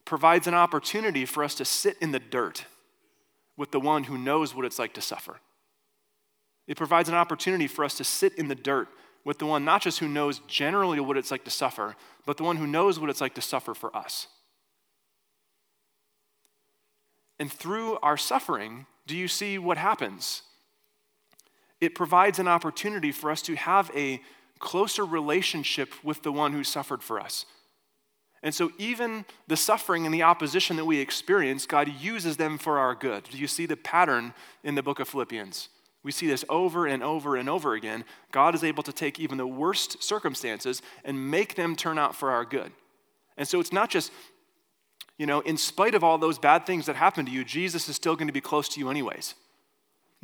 provides 0.04 0.46
an 0.46 0.54
opportunity 0.54 1.24
for 1.24 1.42
us 1.42 1.54
to 1.56 1.64
sit 1.64 1.96
in 2.00 2.12
the 2.12 2.18
dirt 2.18 2.66
with 3.56 3.70
the 3.70 3.80
one 3.80 4.04
who 4.04 4.18
knows 4.18 4.54
what 4.54 4.64
it's 4.64 4.78
like 4.78 4.94
to 4.94 5.00
suffer. 5.00 5.40
It 6.66 6.76
provides 6.76 7.08
an 7.08 7.14
opportunity 7.14 7.66
for 7.66 7.84
us 7.84 7.94
to 7.96 8.04
sit 8.04 8.34
in 8.34 8.48
the 8.48 8.54
dirt 8.54 8.88
with 9.24 9.38
the 9.38 9.46
one 9.46 9.64
not 9.64 9.82
just 9.82 9.98
who 9.98 10.08
knows 10.08 10.40
generally 10.46 11.00
what 11.00 11.16
it's 11.16 11.30
like 11.30 11.44
to 11.44 11.50
suffer, 11.50 11.96
but 12.26 12.36
the 12.36 12.42
one 12.42 12.56
who 12.56 12.66
knows 12.66 13.00
what 13.00 13.10
it's 13.10 13.20
like 13.20 13.34
to 13.34 13.40
suffer 13.40 13.74
for 13.74 13.94
us. 13.96 14.26
And 17.38 17.50
through 17.50 17.98
our 18.02 18.16
suffering, 18.16 18.86
do 19.06 19.16
you 19.16 19.28
see 19.28 19.58
what 19.58 19.76
happens? 19.76 20.42
It 21.80 21.94
provides 21.94 22.38
an 22.38 22.48
opportunity 22.48 23.12
for 23.12 23.30
us 23.30 23.42
to 23.42 23.56
have 23.56 23.90
a 23.94 24.20
closer 24.58 25.04
relationship 25.04 25.92
with 26.02 26.22
the 26.22 26.32
one 26.32 26.52
who 26.52 26.64
suffered 26.64 27.02
for 27.02 27.20
us. 27.20 27.44
And 28.44 28.54
so, 28.54 28.70
even 28.76 29.24
the 29.48 29.56
suffering 29.56 30.04
and 30.04 30.14
the 30.14 30.22
opposition 30.22 30.76
that 30.76 30.84
we 30.84 30.98
experience, 30.98 31.64
God 31.64 31.88
uses 31.88 32.36
them 32.36 32.58
for 32.58 32.78
our 32.78 32.94
good. 32.94 33.24
Do 33.24 33.38
you 33.38 33.46
see 33.46 33.64
the 33.64 33.74
pattern 33.76 34.34
in 34.62 34.74
the 34.74 34.82
book 34.82 35.00
of 35.00 35.08
Philippians? 35.08 35.70
We 36.02 36.12
see 36.12 36.26
this 36.26 36.44
over 36.50 36.86
and 36.86 37.02
over 37.02 37.36
and 37.36 37.48
over 37.48 37.72
again. 37.72 38.04
God 38.32 38.54
is 38.54 38.62
able 38.62 38.82
to 38.82 38.92
take 38.92 39.18
even 39.18 39.38
the 39.38 39.46
worst 39.46 40.02
circumstances 40.02 40.82
and 41.06 41.30
make 41.30 41.54
them 41.54 41.74
turn 41.74 41.98
out 41.98 42.14
for 42.14 42.30
our 42.30 42.44
good. 42.44 42.70
And 43.38 43.48
so, 43.48 43.60
it's 43.60 43.72
not 43.72 43.88
just, 43.88 44.12
you 45.16 45.24
know, 45.24 45.40
in 45.40 45.56
spite 45.56 45.94
of 45.94 46.04
all 46.04 46.18
those 46.18 46.38
bad 46.38 46.66
things 46.66 46.84
that 46.84 46.96
happen 46.96 47.24
to 47.24 47.32
you, 47.32 47.44
Jesus 47.44 47.88
is 47.88 47.96
still 47.96 48.14
going 48.14 48.28
to 48.28 48.32
be 48.34 48.42
close 48.42 48.68
to 48.68 48.78
you, 48.78 48.90
anyways. 48.90 49.34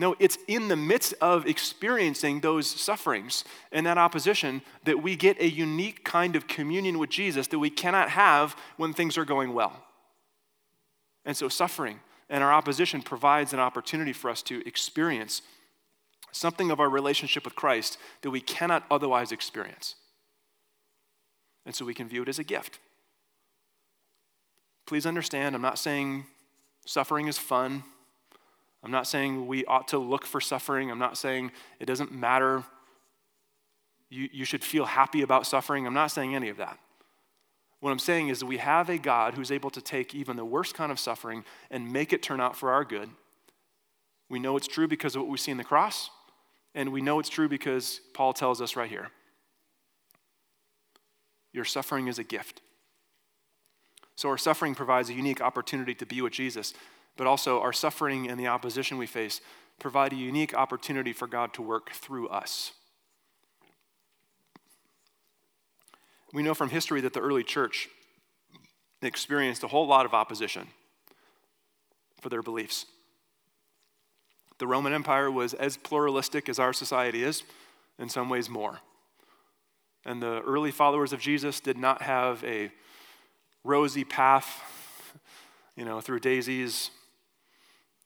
No, 0.01 0.17
it's 0.19 0.39
in 0.49 0.69
the 0.69 0.77
midst 0.77 1.13
of 1.21 1.45
experiencing 1.45 2.41
those 2.41 2.67
sufferings 2.67 3.45
and 3.71 3.85
that 3.85 3.99
opposition 3.99 4.63
that 4.85 5.03
we 5.03 5.15
get 5.15 5.39
a 5.39 5.47
unique 5.47 6.07
kind 6.07 6.37
of 6.37 6.49
communion 6.49 6.99
with 6.99 7.11
Jesus 7.11 7.49
that 7.49 7.59
we 7.59 7.69
cannot 7.69 8.09
have 8.09 8.57
when 8.79 8.95
things 8.95 9.19
are 9.19 9.27
going 9.27 9.53
well. 9.53 9.85
And 11.27 11.37
so, 11.37 11.51
suffering 11.51 12.01
and 12.31 12.43
our 12.43 12.51
opposition 12.51 13.03
provides 13.03 13.53
an 13.53 13.61
opportunity 13.61 14.15
for 14.15 14.31
us 14.31 14.41
to 14.45 14.67
experience 14.67 15.43
something 16.33 16.71
of 16.71 16.81
our 16.81 16.89
relationship 16.89 17.45
with 17.45 17.55
Christ 17.55 17.99
that 18.23 18.31
we 18.31 18.41
cannot 18.41 18.87
otherwise 18.91 19.33
experience. 19.33 19.97
And 21.67 21.75
so, 21.75 21.85
we 21.85 21.93
can 21.93 22.09
view 22.09 22.23
it 22.23 22.29
as 22.31 22.39
a 22.39 22.45
gift. 22.45 22.79
Please 24.87 25.05
understand, 25.05 25.55
I'm 25.55 25.61
not 25.61 25.79
saying 25.79 26.25
suffering 26.87 27.29
is 27.29 27.37
fun. 27.37 27.85
I'm 28.83 28.91
not 28.91 29.07
saying 29.07 29.47
we 29.47 29.65
ought 29.67 29.89
to 29.89 29.99
look 29.99 30.25
for 30.25 30.41
suffering. 30.41 30.91
I'm 30.91 30.99
not 30.99 31.19
saying 31.19 31.53
it 31.79 31.87
doesn't 31.87 32.13
matter. 32.13 32.65
You, 34.09 34.29
you 34.33 34.45
should 34.45 34.65
feel 34.65 34.87
happy 34.87 35.23
about 35.23 35.47
suffering. 35.47 35.87
I'm 35.87 35.95
not 35.95 36.11
saying 36.11 36.35
any 36.35 36.49
of 36.49 36.57
that. 36.57 36.79
What 37.81 37.91
I'm 37.91 37.99
saying 37.99 38.29
is 38.29 38.41
that 38.41 38.47
we 38.47 38.59
have 38.59 38.91
a 38.91 38.99
God 38.99 39.35
who's 39.35 39.51
able 39.51 39.71
to 39.71 39.81
take 39.81 40.15
even 40.15 40.37
the 40.37 40.45
worst 40.45 40.75
kind 40.75 40.93
of 40.93 40.99
suffering 40.99 41.45
and 41.71 41.93
make 41.93 42.13
it 42.13 42.23
turn 42.23 42.41
out 42.41 42.57
for 42.57 42.73
our 42.73 42.85
good. 42.85 43.09
We 44.29 44.39
know 44.39 44.57
it's 44.57 44.69
true 44.69 44.87
because 44.87 45.17
of 45.17 45.23
what 45.23 45.31
we 45.31 45.39
see 45.39 45.51
in 45.51 45.57
the 45.57 45.65
cross, 45.65 46.11
and 46.75 46.93
we 46.93 47.01
know 47.01 47.19
it's 47.19 47.29
true 47.29 47.49
because 47.49 48.01
Paul 48.15 48.33
tells 48.33 48.61
us 48.61 48.77
right 48.77 48.89
here 48.89 49.09
your 51.53 51.65
suffering 51.65 52.07
is 52.07 52.19
a 52.19 52.25
gift. 52.25 52.61
So, 54.15 54.29
our 54.29 54.39
suffering 54.39 54.75
provides 54.75 55.09
a 55.09 55.15
unique 55.15 55.41
opportunity 55.41 55.95
to 55.95 56.07
be 56.07 56.21
with 56.21 56.33
Jesus 56.33 56.75
but 57.21 57.27
also 57.27 57.61
our 57.61 57.75
suffering 57.75 58.31
and 58.31 58.41
the 58.41 58.47
opposition 58.47 58.97
we 58.97 59.05
face 59.05 59.43
provide 59.79 60.15
a 60.15 60.17
unique 60.17 60.55
opportunity 60.55 61.13
for 61.13 61.27
God 61.27 61.53
to 61.53 61.61
work 61.61 61.91
through 61.91 62.27
us. 62.29 62.73
We 66.33 66.43
know 66.43 66.55
from 66.55 66.71
history 66.71 67.03
that 67.03 67.13
the 67.13 67.21
early 67.21 67.45
church 67.45 67.91
experienced 69.03 69.63
a 69.63 69.69
whole 69.69 69.87
lot 69.87 70.07
of 70.07 70.15
opposition 70.15 70.69
for 72.23 72.31
their 72.31 72.41
beliefs. 72.41 72.87
The 74.57 74.67
Roman 74.67 74.95
Empire 74.95 75.31
was 75.31 75.53
as 75.53 75.77
pluralistic 75.77 76.49
as 76.49 76.59
our 76.59 76.73
society 76.73 77.23
is, 77.23 77.43
in 77.99 78.09
some 78.09 78.31
ways 78.31 78.49
more. 78.49 78.79
And 80.07 80.23
the 80.23 80.41
early 80.41 80.71
followers 80.71 81.13
of 81.13 81.21
Jesus 81.21 81.61
did 81.61 81.77
not 81.77 82.01
have 82.01 82.43
a 82.45 82.73
rosy 83.63 84.05
path, 84.05 84.63
you 85.77 85.85
know, 85.85 86.01
through 86.01 86.21
daisies 86.21 86.91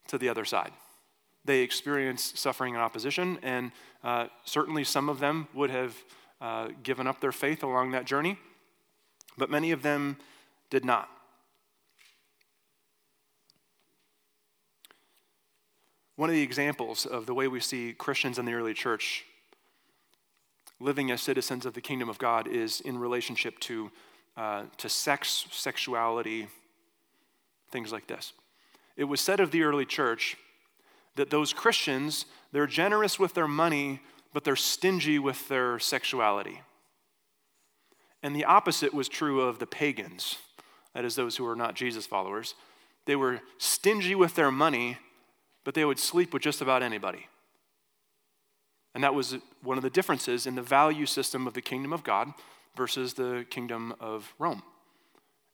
to 0.09 0.19
the 0.19 0.29
other 0.29 0.45
side. 0.45 0.73
They 1.45 1.61
experienced 1.61 2.38
suffering 2.38 2.75
and 2.75 2.83
opposition, 2.83 3.38
and 3.43 3.73
uh, 4.03 4.27
certainly 4.45 4.85
some 4.85 5.09
of 5.09 5.21
them 5.21 5.49
would 5.55 5.71
have 5.71 5.95
uh, 6.40 6.69
given 6.83 7.07
up 7.07 7.21
their 7.21 7.33
faith 7.33 7.62
along 7.62 7.90
that 7.93 8.05
journey, 8.05 8.38
but 9.37 9.51
many 9.51 9.71
of 9.73 9.83
them 9.83 10.17
did 10.71 10.85
not. 10.85 11.09
One 16.17 16.29
of 16.29 16.35
the 16.35 16.43
examples 16.43 17.07
of 17.07 17.27
the 17.27 17.35
way 17.35 17.49
we 17.49 17.61
see 17.61 17.93
Christians 17.93 18.38
in 18.38 18.45
the 18.45 18.55
early 18.55 18.75
church 18.75 19.25
living 20.81 21.11
as 21.11 21.21
citizens 21.21 21.67
of 21.67 21.75
the 21.75 21.81
kingdom 21.81 22.09
of 22.09 22.19
God 22.19 22.47
is 22.47 22.81
in 22.81 22.99
relationship 22.99 23.59
to, 23.61 23.90
uh, 24.37 24.64
to 24.79 24.88
sex, 24.88 25.47
sexuality, 25.51 26.49
things 27.71 27.93
like 27.93 28.07
this. 28.07 28.33
It 28.96 29.04
was 29.04 29.20
said 29.20 29.40
of 29.40 29.50
the 29.50 29.62
early 29.62 29.85
church 29.85 30.37
that 31.16 31.30
those 31.30 31.52
Christians, 31.52 32.26
they're 32.52 32.66
generous 32.66 33.18
with 33.18 33.35
their 33.35 33.48
money, 33.48 34.00
but 34.33 34.44
they're 34.44 34.57
stingy 34.57 35.18
with 35.18 35.48
their 35.48 35.78
sexuality. 35.78 36.61
And 38.22 38.35
the 38.35 38.44
opposite 38.44 38.94
was 38.94 39.09
true 39.09 39.42
of 39.42 39.59
the 39.59 39.66
pagans, 39.66 40.38
that 40.94 41.04
is, 41.04 41.14
those 41.14 41.37
who 41.37 41.44
were 41.44 41.57
not 41.57 41.74
Jesus 41.74 42.07
followers. 42.07 42.54
They 43.07 43.16
were 43.16 43.40
stingy 43.59 44.14
with 44.14 44.35
their 44.35 44.50
money, 44.50 44.98
but 45.62 45.74
they 45.74 45.85
would 45.85 45.98
sleep 45.98 46.33
with 46.33 46.42
just 46.42 46.62
about 46.62 46.83
anybody. 46.83 47.26
And 48.94 49.02
that 49.02 49.14
was 49.14 49.37
one 49.62 49.76
of 49.76 49.83
the 49.83 49.90
differences 49.90 50.46
in 50.46 50.54
the 50.54 50.62
value 50.62 51.07
system 51.07 51.46
of 51.46 51.54
the 51.54 51.61
kingdom 51.61 51.92
of 51.92 52.04
God 52.04 52.33
versus 52.76 53.14
the 53.14 53.44
kingdom 53.50 53.94
of 54.00 54.33
Rome. 54.38 54.62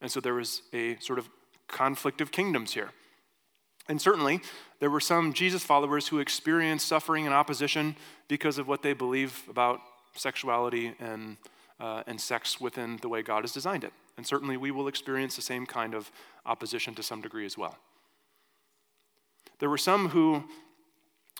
And 0.00 0.10
so 0.10 0.20
there 0.20 0.34
was 0.34 0.62
a 0.72 0.96
sort 0.98 1.18
of 1.18 1.28
conflict 1.68 2.20
of 2.20 2.30
kingdoms 2.30 2.74
here. 2.74 2.90
And 3.90 4.00
certainly, 4.00 4.40
there 4.78 4.88
were 4.88 5.00
some 5.00 5.32
Jesus 5.32 5.64
followers 5.64 6.06
who 6.06 6.20
experienced 6.20 6.86
suffering 6.86 7.26
and 7.26 7.34
opposition 7.34 7.96
because 8.28 8.56
of 8.56 8.68
what 8.68 8.82
they 8.82 8.92
believe 8.92 9.42
about 9.50 9.80
sexuality 10.14 10.94
and, 11.00 11.36
uh, 11.80 12.04
and 12.06 12.20
sex 12.20 12.60
within 12.60 12.98
the 12.98 13.08
way 13.08 13.20
God 13.20 13.42
has 13.42 13.50
designed 13.50 13.82
it. 13.82 13.92
And 14.16 14.24
certainly, 14.24 14.56
we 14.56 14.70
will 14.70 14.86
experience 14.86 15.34
the 15.34 15.42
same 15.42 15.66
kind 15.66 15.92
of 15.92 16.12
opposition 16.46 16.94
to 16.94 17.02
some 17.02 17.20
degree 17.20 17.44
as 17.44 17.58
well. 17.58 17.78
There 19.58 19.68
were 19.68 19.76
some 19.76 20.10
who, 20.10 20.44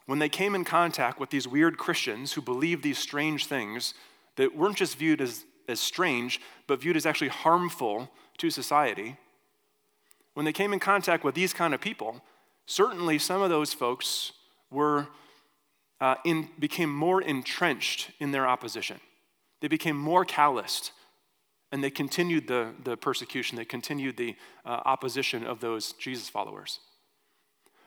when 0.06 0.18
they 0.18 0.28
came 0.28 0.56
in 0.56 0.64
contact 0.64 1.20
with 1.20 1.30
these 1.30 1.46
weird 1.46 1.78
Christians 1.78 2.32
who 2.32 2.42
believed 2.42 2.82
these 2.82 2.98
strange 2.98 3.46
things 3.46 3.94
that 4.34 4.56
weren't 4.56 4.76
just 4.76 4.98
viewed 4.98 5.20
as, 5.20 5.44
as 5.68 5.78
strange, 5.78 6.40
but 6.66 6.80
viewed 6.80 6.96
as 6.96 7.06
actually 7.06 7.28
harmful 7.28 8.10
to 8.38 8.50
society, 8.50 9.16
when 10.34 10.44
they 10.44 10.52
came 10.52 10.72
in 10.72 10.80
contact 10.80 11.22
with 11.22 11.36
these 11.36 11.52
kind 11.52 11.74
of 11.74 11.80
people, 11.80 12.20
certainly 12.70 13.18
some 13.18 13.42
of 13.42 13.50
those 13.50 13.72
folks 13.72 14.30
were 14.70 15.08
uh, 16.00 16.14
in, 16.24 16.48
became 16.58 16.94
more 16.94 17.20
entrenched 17.20 18.12
in 18.20 18.30
their 18.30 18.46
opposition. 18.46 19.00
They 19.60 19.66
became 19.66 19.96
more 19.96 20.24
calloused, 20.24 20.92
and 21.72 21.82
they 21.82 21.90
continued 21.90 22.46
the, 22.46 22.72
the 22.84 22.96
persecution, 22.96 23.56
they 23.56 23.64
continued 23.64 24.16
the 24.16 24.36
uh, 24.64 24.80
opposition 24.84 25.44
of 25.44 25.60
those 25.60 25.92
Jesus 25.94 26.28
followers. 26.28 26.78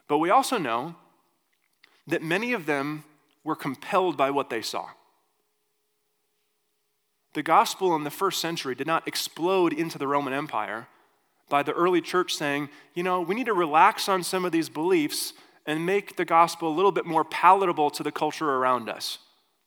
But 0.10 0.18
we 0.18 0.30
also 0.30 0.58
know 0.58 0.96
that 2.06 2.22
many 2.22 2.52
of 2.52 2.66
them 2.66 3.06
were 3.46 3.56
compelled 3.56 4.18
by 4.18 4.32
what 4.32 4.50
they 4.50 4.62
saw. 4.62 4.90
The 7.34 7.42
gospel 7.42 7.96
in 7.96 8.04
the 8.04 8.12
first 8.12 8.42
century 8.42 8.76
did 8.76 8.86
not 8.86 9.08
explode 9.08 9.72
into 9.72 9.98
the 9.98 10.08
Roman 10.08 10.34
Empire 10.34 10.88
by 11.54 11.62
the 11.62 11.72
early 11.74 12.02
church 12.02 12.34
saying, 12.34 12.68
you 12.96 13.04
know, 13.04 13.22
we 13.22 13.36
need 13.36 13.46
to 13.46 13.54
relax 13.54 14.10
on 14.10 14.24
some 14.24 14.44
of 14.44 14.52
these 14.52 14.70
beliefs 14.70 15.34
and 15.68 15.86
make 15.86 16.16
the 16.16 16.26
gospel 16.26 16.68
a 16.68 16.74
little 16.74 16.92
bit 16.92 17.06
more 17.06 17.24
palatable 17.24 17.92
to 17.92 18.02
the 18.02 18.12
culture 18.12 18.50
around 18.56 18.90
us. 18.90 19.20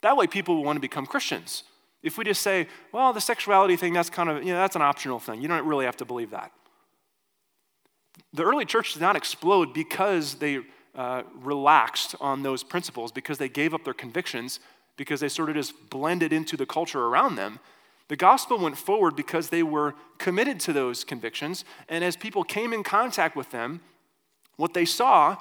That 0.02 0.16
way 0.16 0.26
people 0.26 0.56
will 0.56 0.64
want 0.64 0.78
to 0.78 0.80
become 0.80 1.06
Christians. 1.06 1.62
If 2.02 2.18
we 2.18 2.24
just 2.24 2.42
say, 2.42 2.66
well, 2.90 3.12
the 3.12 3.20
sexuality 3.20 3.76
thing, 3.76 3.92
that's 3.92 4.10
kind 4.10 4.28
of, 4.28 4.42
you 4.42 4.52
know, 4.52 4.58
that's 4.58 4.74
an 4.74 4.82
optional 4.82 5.20
thing. 5.20 5.40
You 5.40 5.46
don't 5.46 5.64
really 5.64 5.84
have 5.84 5.96
to 5.98 6.04
believe 6.04 6.30
that. 6.30 6.50
The 8.32 8.42
early 8.42 8.64
church 8.64 8.94
did 8.94 9.02
not 9.02 9.14
explode 9.14 9.72
because 9.72 10.34
they 10.34 10.62
uh, 10.96 11.22
relaxed 11.40 12.16
on 12.20 12.42
those 12.42 12.64
principles, 12.64 13.12
because 13.12 13.38
they 13.38 13.48
gave 13.48 13.72
up 13.74 13.84
their 13.84 13.94
convictions, 13.94 14.58
because 14.96 15.20
they 15.20 15.28
sort 15.28 15.50
of 15.50 15.54
just 15.54 15.88
blended 15.88 16.32
into 16.32 16.56
the 16.56 16.66
culture 16.66 17.04
around 17.04 17.36
them. 17.36 17.60
The 18.08 18.16
gospel 18.16 18.58
went 18.58 18.78
forward 18.78 19.16
because 19.16 19.48
they 19.48 19.62
were 19.62 19.94
committed 20.18 20.60
to 20.60 20.72
those 20.72 21.04
convictions. 21.04 21.64
And 21.88 22.04
as 22.04 22.16
people 22.16 22.44
came 22.44 22.72
in 22.72 22.82
contact 22.82 23.36
with 23.36 23.50
them, 23.50 23.80
what 24.56 24.74
they 24.74 24.84
saw 24.84 25.36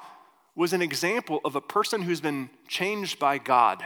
was 0.54 0.72
an 0.72 0.82
example 0.82 1.40
of 1.44 1.54
a 1.54 1.60
person 1.60 2.02
who's 2.02 2.20
been 2.20 2.50
changed 2.66 3.18
by 3.18 3.38
God, 3.38 3.84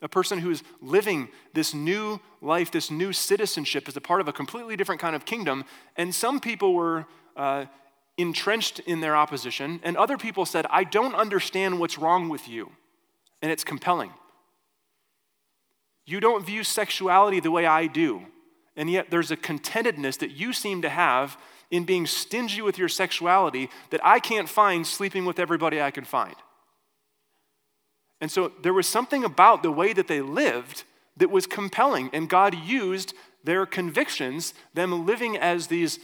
a 0.00 0.08
person 0.08 0.38
who's 0.38 0.62
living 0.80 1.28
this 1.52 1.74
new 1.74 2.20
life, 2.40 2.70
this 2.70 2.90
new 2.90 3.12
citizenship 3.12 3.88
as 3.88 3.96
a 3.96 4.00
part 4.00 4.20
of 4.20 4.28
a 4.28 4.32
completely 4.32 4.76
different 4.76 5.00
kind 5.00 5.16
of 5.16 5.24
kingdom. 5.24 5.64
And 5.96 6.14
some 6.14 6.40
people 6.40 6.74
were 6.74 7.06
uh, 7.36 7.66
entrenched 8.16 8.78
in 8.80 9.00
their 9.00 9.16
opposition, 9.16 9.80
and 9.82 9.96
other 9.96 10.16
people 10.16 10.46
said, 10.46 10.64
I 10.70 10.84
don't 10.84 11.14
understand 11.14 11.78
what's 11.78 11.98
wrong 11.98 12.28
with 12.28 12.48
you. 12.48 12.70
And 13.42 13.52
it's 13.52 13.64
compelling. 13.64 14.12
You 16.06 16.20
don't 16.20 16.46
view 16.46 16.64
sexuality 16.64 17.40
the 17.40 17.50
way 17.50 17.66
I 17.66 17.86
do, 17.86 18.22
and 18.76 18.88
yet 18.88 19.10
there's 19.10 19.30
a 19.30 19.36
contentedness 19.36 20.18
that 20.18 20.30
you 20.30 20.52
seem 20.52 20.82
to 20.82 20.88
have 20.88 21.36
in 21.70 21.84
being 21.84 22.06
stingy 22.06 22.62
with 22.62 22.78
your 22.78 22.88
sexuality 22.88 23.68
that 23.90 24.00
I 24.04 24.20
can't 24.20 24.48
find 24.48 24.86
sleeping 24.86 25.24
with 25.24 25.40
everybody 25.40 25.82
I 25.82 25.90
can 25.90 26.04
find. 26.04 26.36
And 28.20 28.30
so 28.30 28.52
there 28.62 28.72
was 28.72 28.86
something 28.86 29.24
about 29.24 29.62
the 29.62 29.72
way 29.72 29.92
that 29.92 30.08
they 30.08 30.20
lived 30.20 30.84
that 31.16 31.30
was 31.30 31.46
compelling, 31.46 32.08
and 32.12 32.28
God 32.28 32.54
used 32.54 33.12
their 33.42 33.66
convictions, 33.66 34.54
them 34.74 35.06
living 35.06 35.36
as 35.36 35.66
these 35.66 35.98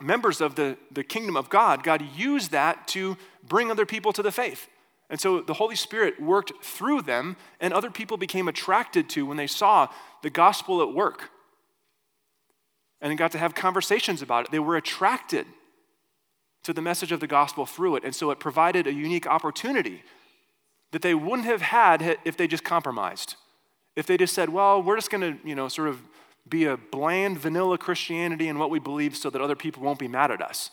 members 0.00 0.40
of 0.40 0.54
the, 0.54 0.76
the 0.92 1.04
kingdom 1.04 1.36
of 1.36 1.48
God, 1.48 1.82
God 1.82 2.02
used 2.16 2.52
that 2.52 2.86
to 2.88 3.16
bring 3.46 3.70
other 3.70 3.86
people 3.86 4.12
to 4.12 4.22
the 4.22 4.30
faith. 4.30 4.68
And 5.10 5.20
so 5.20 5.40
the 5.40 5.54
Holy 5.54 5.76
Spirit 5.76 6.20
worked 6.20 6.52
through 6.62 7.02
them, 7.02 7.36
and 7.60 7.72
other 7.72 7.90
people 7.90 8.16
became 8.16 8.48
attracted 8.48 9.08
to 9.10 9.24
when 9.24 9.36
they 9.36 9.46
saw 9.46 9.88
the 10.22 10.30
gospel 10.30 10.82
at 10.82 10.92
work 10.92 11.30
and 13.00 13.16
got 13.16 13.32
to 13.32 13.38
have 13.38 13.54
conversations 13.54 14.22
about 14.22 14.46
it. 14.46 14.50
They 14.50 14.58
were 14.58 14.76
attracted 14.76 15.46
to 16.64 16.72
the 16.72 16.82
message 16.82 17.12
of 17.12 17.20
the 17.20 17.26
gospel 17.26 17.64
through 17.64 17.96
it. 17.96 18.04
And 18.04 18.14
so 18.14 18.30
it 18.30 18.40
provided 18.40 18.86
a 18.86 18.92
unique 18.92 19.26
opportunity 19.26 20.02
that 20.90 21.02
they 21.02 21.14
wouldn't 21.14 21.46
have 21.46 21.62
had 21.62 22.18
if 22.24 22.36
they 22.36 22.46
just 22.46 22.64
compromised. 22.64 23.36
If 23.96 24.06
they 24.06 24.16
just 24.16 24.34
said, 24.34 24.48
well, 24.50 24.82
we're 24.82 24.96
just 24.96 25.10
going 25.10 25.20
to, 25.20 25.48
you 25.48 25.54
know, 25.54 25.68
sort 25.68 25.88
of 25.88 26.02
be 26.48 26.64
a 26.64 26.76
bland, 26.76 27.38
vanilla 27.38 27.78
Christianity 27.78 28.48
in 28.48 28.58
what 28.58 28.70
we 28.70 28.78
believe 28.78 29.16
so 29.16 29.30
that 29.30 29.40
other 29.40 29.56
people 29.56 29.82
won't 29.82 29.98
be 29.98 30.08
mad 30.08 30.30
at 30.30 30.42
us. 30.42 30.70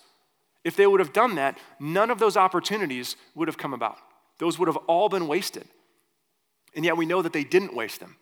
If 0.63 0.75
they 0.75 0.87
would 0.87 0.99
have 0.99 1.13
done 1.13 1.35
that, 1.35 1.57
none 1.79 2.09
of 2.09 2.19
those 2.19 2.37
opportunities 2.37 3.15
would 3.35 3.47
have 3.47 3.57
come 3.57 3.73
about. 3.73 3.97
Those 4.37 4.59
would 4.59 4.67
have 4.67 4.77
all 4.87 5.09
been 5.09 5.27
wasted. 5.27 5.65
And 6.75 6.83
yet 6.83 6.97
we 6.97 7.05
know 7.05 7.21
that 7.21 7.33
they 7.33 7.43
didn't 7.43 7.75
waste 7.75 7.99
them, 7.99 8.17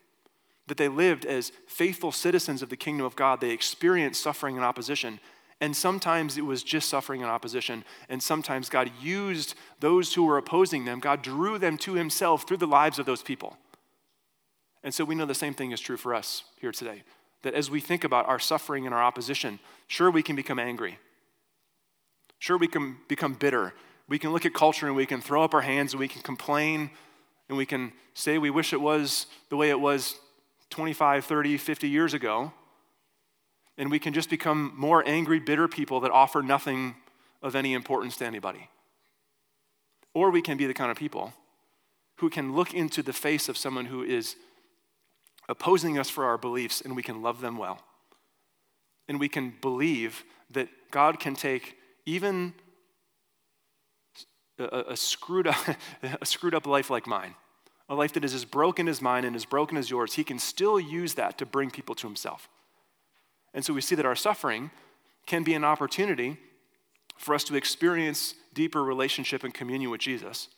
that 0.68 0.78
they 0.78 0.88
lived 0.88 1.26
as 1.26 1.52
faithful 1.68 2.12
citizens 2.12 2.62
of 2.62 2.70
the 2.70 2.78
kingdom 2.78 3.06
of 3.06 3.16
God. 3.16 3.42
They 3.42 3.50
experienced 3.50 4.22
suffering 4.22 4.56
and 4.56 4.66
opposition. 4.66 5.20
And 5.60 5.76
sometimes 5.76 6.38
it 6.38 6.46
was 6.46 6.62
just 6.62 6.90
suffering 6.90 7.22
and 7.22 7.32
opposition. 7.32 7.84
And 8.10 8.22
sometimes 8.22 8.70
God 8.70 8.92
used 9.02 9.56
those 9.80 10.14
who 10.14 10.26
were 10.26 10.38
opposing 10.38 10.86
them, 10.86 11.00
God 11.00 11.22
drew 11.22 11.58
them 11.58 11.78
to 11.80 11.94
Himself 11.94 12.48
through 12.48 12.58
the 12.58 12.68
lives 12.68 13.00
of 13.00 13.06
those 13.06 13.24
people. 13.24 13.58
And 14.84 14.94
so 14.94 15.06
we 15.06 15.16
know 15.16 15.26
the 15.26 15.34
same 15.34 15.54
thing 15.54 15.72
is 15.72 15.80
true 15.80 15.98
for 15.98 16.14
us 16.14 16.44
here 16.60 16.74
today 16.74 17.04
that 17.44 17.54
as 17.54 17.70
we 17.70 17.80
think 17.80 18.04
about 18.04 18.28
our 18.28 18.40
suffering 18.40 18.86
and 18.86 18.96
our 18.96 19.04
opposition, 19.04 19.60
sure, 19.88 20.10
we 20.10 20.24
can 20.24 20.36
become 20.36 20.60
angry. 20.60 20.98
Sure, 22.40 22.58
we 22.58 22.68
can 22.68 22.98
become 23.08 23.34
bitter. 23.34 23.74
We 24.08 24.20
can 24.20 24.32
look 24.32 24.46
at 24.46 24.54
culture 24.54 24.88
and 24.88 24.96
we 24.96 25.06
can 25.06 25.22
throw 25.22 25.44
up 25.44 25.54
our 25.54 25.62
hands 25.62 25.94
and 25.94 26.00
we 26.00 26.08
can 26.08 26.22
complain 26.22 26.92
and 27.50 27.58
we 27.58 27.66
can 27.66 27.94
say 28.14 28.38
we 28.38 28.50
wish 28.50 28.74
it 28.74 28.82
was 28.82 29.28
the 29.50 29.58
way 29.58 29.70
it 29.70 29.80
was 29.80 30.16
25, 30.70 31.26
30, 31.26 31.58
50 31.58 31.90
years 31.90 32.14
ago. 32.14 32.52
And 33.78 33.90
we 33.90 34.00
can 34.00 34.14
just 34.14 34.30
become 34.30 34.74
more 34.76 35.04
angry, 35.08 35.40
bitter 35.40 35.68
people 35.68 36.00
that 36.02 36.12
offer 36.12 36.42
nothing 36.42 36.96
of 37.42 37.56
any 37.56 37.74
importance 37.74 38.18
to 38.18 38.26
anybody. 38.26 38.70
Or 40.14 40.30
we 40.30 40.42
can 40.42 40.58
be 40.58 40.66
the 40.66 40.74
kind 40.74 40.92
of 40.92 40.98
people 40.98 41.34
who 42.18 42.30
can 42.30 42.54
look 42.56 42.74
into 42.74 43.02
the 43.02 43.14
face 43.14 43.50
of 43.50 43.58
someone 43.58 43.86
who 43.86 44.04
is 44.04 44.36
opposing 45.50 45.98
us 45.98 46.10
for 46.10 46.26
our 46.26 46.38
beliefs, 46.38 46.82
and 46.82 46.96
we 46.96 47.04
can 47.04 47.22
love 47.22 47.42
them 47.42 47.58
well. 47.58 47.82
And 49.08 49.20
we 49.20 49.28
can 49.28 49.54
believe 49.62 50.24
that 50.52 50.70
God 50.92 51.20
can 51.20 51.36
take 51.36 51.76
even 52.06 52.54
a, 54.60 54.84
a, 54.90 54.98
screwed 54.98 55.48
up, 55.48 55.56
a 56.22 56.26
screwed 56.26 56.54
up 56.54 56.68
life 56.68 56.90
like 56.90 57.08
mine, 57.08 57.36
a 57.90 57.96
life 57.96 58.14
that 58.14 58.24
is 58.24 58.34
as 58.34 58.46
broken 58.46 58.88
as 58.88 59.02
mine 59.02 59.26
and 59.26 59.36
as 59.36 59.46
broken 59.46 59.78
as 59.78 59.90
yours, 59.90 60.14
He 60.14 60.24
can 60.24 60.40
still 60.40 60.80
use 60.80 61.16
that 61.16 61.38
to 61.38 61.46
bring 61.46 61.72
people 61.72 61.96
to 61.96 62.08
Himself. 62.08 62.50
And 63.54 63.64
so 63.64 63.74
we 63.74 63.82
see 63.82 63.96
that 63.96 64.06
our 64.06 64.16
suffering 64.16 64.72
can 65.26 65.44
be 65.44 65.54
an 65.54 65.64
opportunity 65.64 66.38
for 67.18 67.36
us 67.36 67.44
to 67.46 67.56
experience 67.56 68.36
deeper 68.54 68.84
relationship 68.84 69.44
and 69.44 69.54
communion 69.54 69.92
with 69.92 70.02
Jesus. 70.02 70.50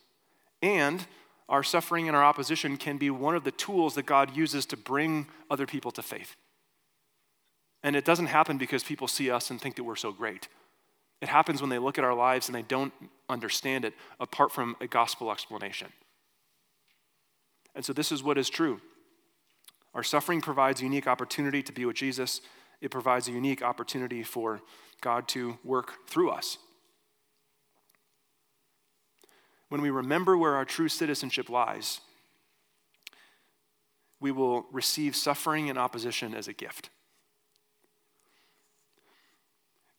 And 0.62 1.06
our 1.48 1.64
suffering 1.64 2.08
and 2.08 2.16
our 2.16 2.24
opposition 2.24 2.78
can 2.78 2.98
be 2.98 3.10
one 3.10 3.36
of 3.36 3.44
the 3.44 3.52
tools 3.52 3.96
that 3.96 4.06
God 4.06 4.36
uses 4.36 4.66
to 4.68 4.78
bring 4.78 5.28
other 5.50 5.66
people 5.66 5.92
to 5.92 6.02
faith. 6.02 6.36
And 7.84 7.96
it 7.96 8.06
doesn't 8.06 8.28
happen 8.28 8.58
because 8.58 8.84
people 8.84 9.08
see 9.08 9.30
us 9.30 9.52
and 9.52 9.62
think 9.62 9.76
that 9.76 9.84
we're 9.84 9.96
so 9.96 10.12
great. 10.12 10.48
It 11.22 11.30
happens 11.30 11.62
when 11.62 11.70
they 11.70 11.80
look 11.80 11.98
at 11.98 12.04
our 12.04 12.14
lives 12.14 12.48
and 12.48 12.56
they 12.56 12.62
don't 12.62 12.94
understand 13.30 13.86
it 13.86 13.94
apart 14.20 14.52
from 14.52 14.76
a 14.82 14.88
gospel 14.88 15.32
explanation. 15.32 15.88
And 17.74 17.84
so, 17.84 17.94
this 17.94 18.12
is 18.12 18.24
what 18.24 18.38
is 18.38 18.50
true. 18.50 18.82
Our 19.94 20.04
suffering 20.04 20.42
provides 20.42 20.82
a 20.82 20.84
unique 20.84 21.08
opportunity 21.08 21.64
to 21.64 21.72
be 21.72 21.86
with 21.86 21.96
Jesus, 21.96 22.42
it 22.82 22.92
provides 22.92 23.28
a 23.28 23.32
unique 23.32 23.62
opportunity 23.62 24.24
for 24.24 24.62
God 25.02 25.28
to 25.30 25.58
work 25.64 26.08
through 26.08 26.30
us. 26.30 26.58
when 29.76 29.82
we 29.82 29.90
remember 29.90 30.38
where 30.38 30.56
our 30.56 30.66
true 30.66 30.88
citizenship 30.88 31.50
lies, 31.50 32.00
we 34.20 34.32
will 34.32 34.66
receive 34.72 35.16
suffering 35.16 35.70
and 35.70 35.78
opposition 35.78 36.34
as 36.34 36.48
a 36.48 36.54
gift. 36.54 36.90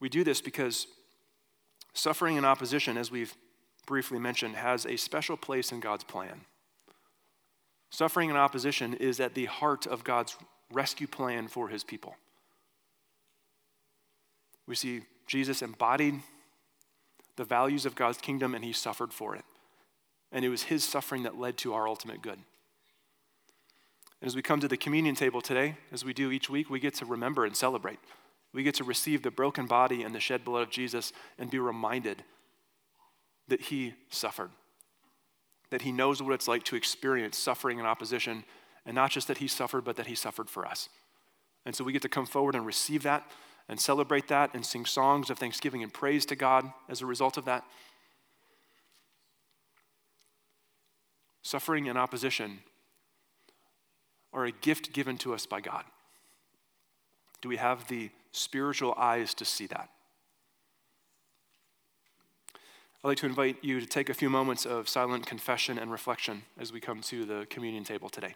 We 0.00 0.08
do 0.08 0.24
this 0.24 0.40
because 0.40 0.86
suffering 1.96 2.36
and 2.36 2.46
opposition, 2.46 2.96
as 2.96 3.10
we've 3.10 3.34
briefly 3.86 4.18
mentioned, 4.18 4.56
has 4.56 4.84
a 4.84 4.96
special 4.96 5.36
place 5.36 5.72
in 5.72 5.80
God's 5.80 6.04
plan. 6.04 6.42
Suffering 7.90 8.30
and 8.30 8.38
opposition 8.38 8.94
is 8.94 9.20
at 9.20 9.34
the 9.34 9.46
heart 9.46 9.86
of 9.86 10.04
God's 10.04 10.36
rescue 10.72 11.06
plan 11.06 11.48
for 11.48 11.68
his 11.68 11.84
people. 11.84 12.16
We 14.66 14.74
see 14.74 15.02
Jesus 15.26 15.62
embodied 15.62 16.20
the 17.36 17.44
values 17.44 17.86
of 17.86 17.94
God's 17.94 18.18
kingdom 18.18 18.54
and 18.54 18.64
he 18.64 18.72
suffered 18.72 19.12
for 19.12 19.36
it. 19.36 19.44
And 20.32 20.44
it 20.44 20.48
was 20.48 20.64
his 20.64 20.82
suffering 20.82 21.22
that 21.22 21.38
led 21.38 21.56
to 21.58 21.74
our 21.74 21.86
ultimate 21.86 22.20
good. 22.20 22.38
And 24.20 24.28
as 24.28 24.34
we 24.34 24.42
come 24.42 24.60
to 24.60 24.68
the 24.68 24.76
communion 24.76 25.14
table 25.14 25.40
today, 25.40 25.76
as 25.92 26.04
we 26.04 26.12
do 26.12 26.30
each 26.30 26.50
week, 26.50 26.68
we 26.68 26.80
get 26.80 26.94
to 26.94 27.04
remember 27.04 27.44
and 27.44 27.56
celebrate. 27.56 28.00
We 28.52 28.62
get 28.62 28.74
to 28.76 28.84
receive 28.84 29.22
the 29.22 29.30
broken 29.30 29.66
body 29.66 30.02
and 30.02 30.14
the 30.14 30.20
shed 30.20 30.44
blood 30.44 30.62
of 30.62 30.70
Jesus 30.70 31.12
and 31.38 31.50
be 31.50 31.58
reminded 31.58 32.24
that 33.48 33.60
he 33.60 33.94
suffered, 34.10 34.50
that 35.70 35.82
he 35.82 35.92
knows 35.92 36.22
what 36.22 36.32
it's 36.32 36.48
like 36.48 36.64
to 36.64 36.76
experience 36.76 37.36
suffering 37.36 37.78
and 37.78 37.86
opposition, 37.86 38.44
and 38.84 38.94
not 38.94 39.10
just 39.10 39.28
that 39.28 39.38
he 39.38 39.48
suffered, 39.48 39.84
but 39.84 39.96
that 39.96 40.06
he 40.06 40.14
suffered 40.14 40.48
for 40.48 40.66
us. 40.66 40.88
And 41.64 41.74
so 41.74 41.84
we 41.84 41.92
get 41.92 42.02
to 42.02 42.08
come 42.08 42.26
forward 42.26 42.54
and 42.54 42.64
receive 42.64 43.02
that 43.02 43.30
and 43.68 43.80
celebrate 43.80 44.28
that 44.28 44.54
and 44.54 44.64
sing 44.64 44.86
songs 44.86 45.28
of 45.28 45.38
thanksgiving 45.38 45.82
and 45.82 45.92
praise 45.92 46.24
to 46.26 46.36
God 46.36 46.72
as 46.88 47.02
a 47.02 47.06
result 47.06 47.36
of 47.36 47.44
that. 47.44 47.64
Suffering 51.42 51.88
and 51.88 51.98
opposition 51.98 52.60
are 54.32 54.44
a 54.44 54.52
gift 54.52 54.92
given 54.92 55.16
to 55.18 55.34
us 55.34 55.46
by 55.46 55.60
God. 55.60 55.84
Do 57.40 57.48
we 57.48 57.56
have 57.56 57.86
the 57.88 58.10
spiritual 58.36 58.94
eyes 58.96 59.34
to 59.34 59.44
see 59.44 59.66
that? 59.66 59.88
I'd 63.02 63.08
like 63.08 63.18
to 63.18 63.26
invite 63.26 63.62
you 63.62 63.80
to 63.80 63.86
take 63.86 64.08
a 64.08 64.14
few 64.14 64.28
moments 64.28 64.66
of 64.66 64.88
silent 64.88 65.26
confession 65.26 65.78
and 65.78 65.90
reflection 65.90 66.42
as 66.58 66.72
we 66.72 66.80
come 66.80 67.00
to 67.02 67.24
the 67.24 67.46
communion 67.48 67.84
table 67.84 68.08
today. 68.08 68.34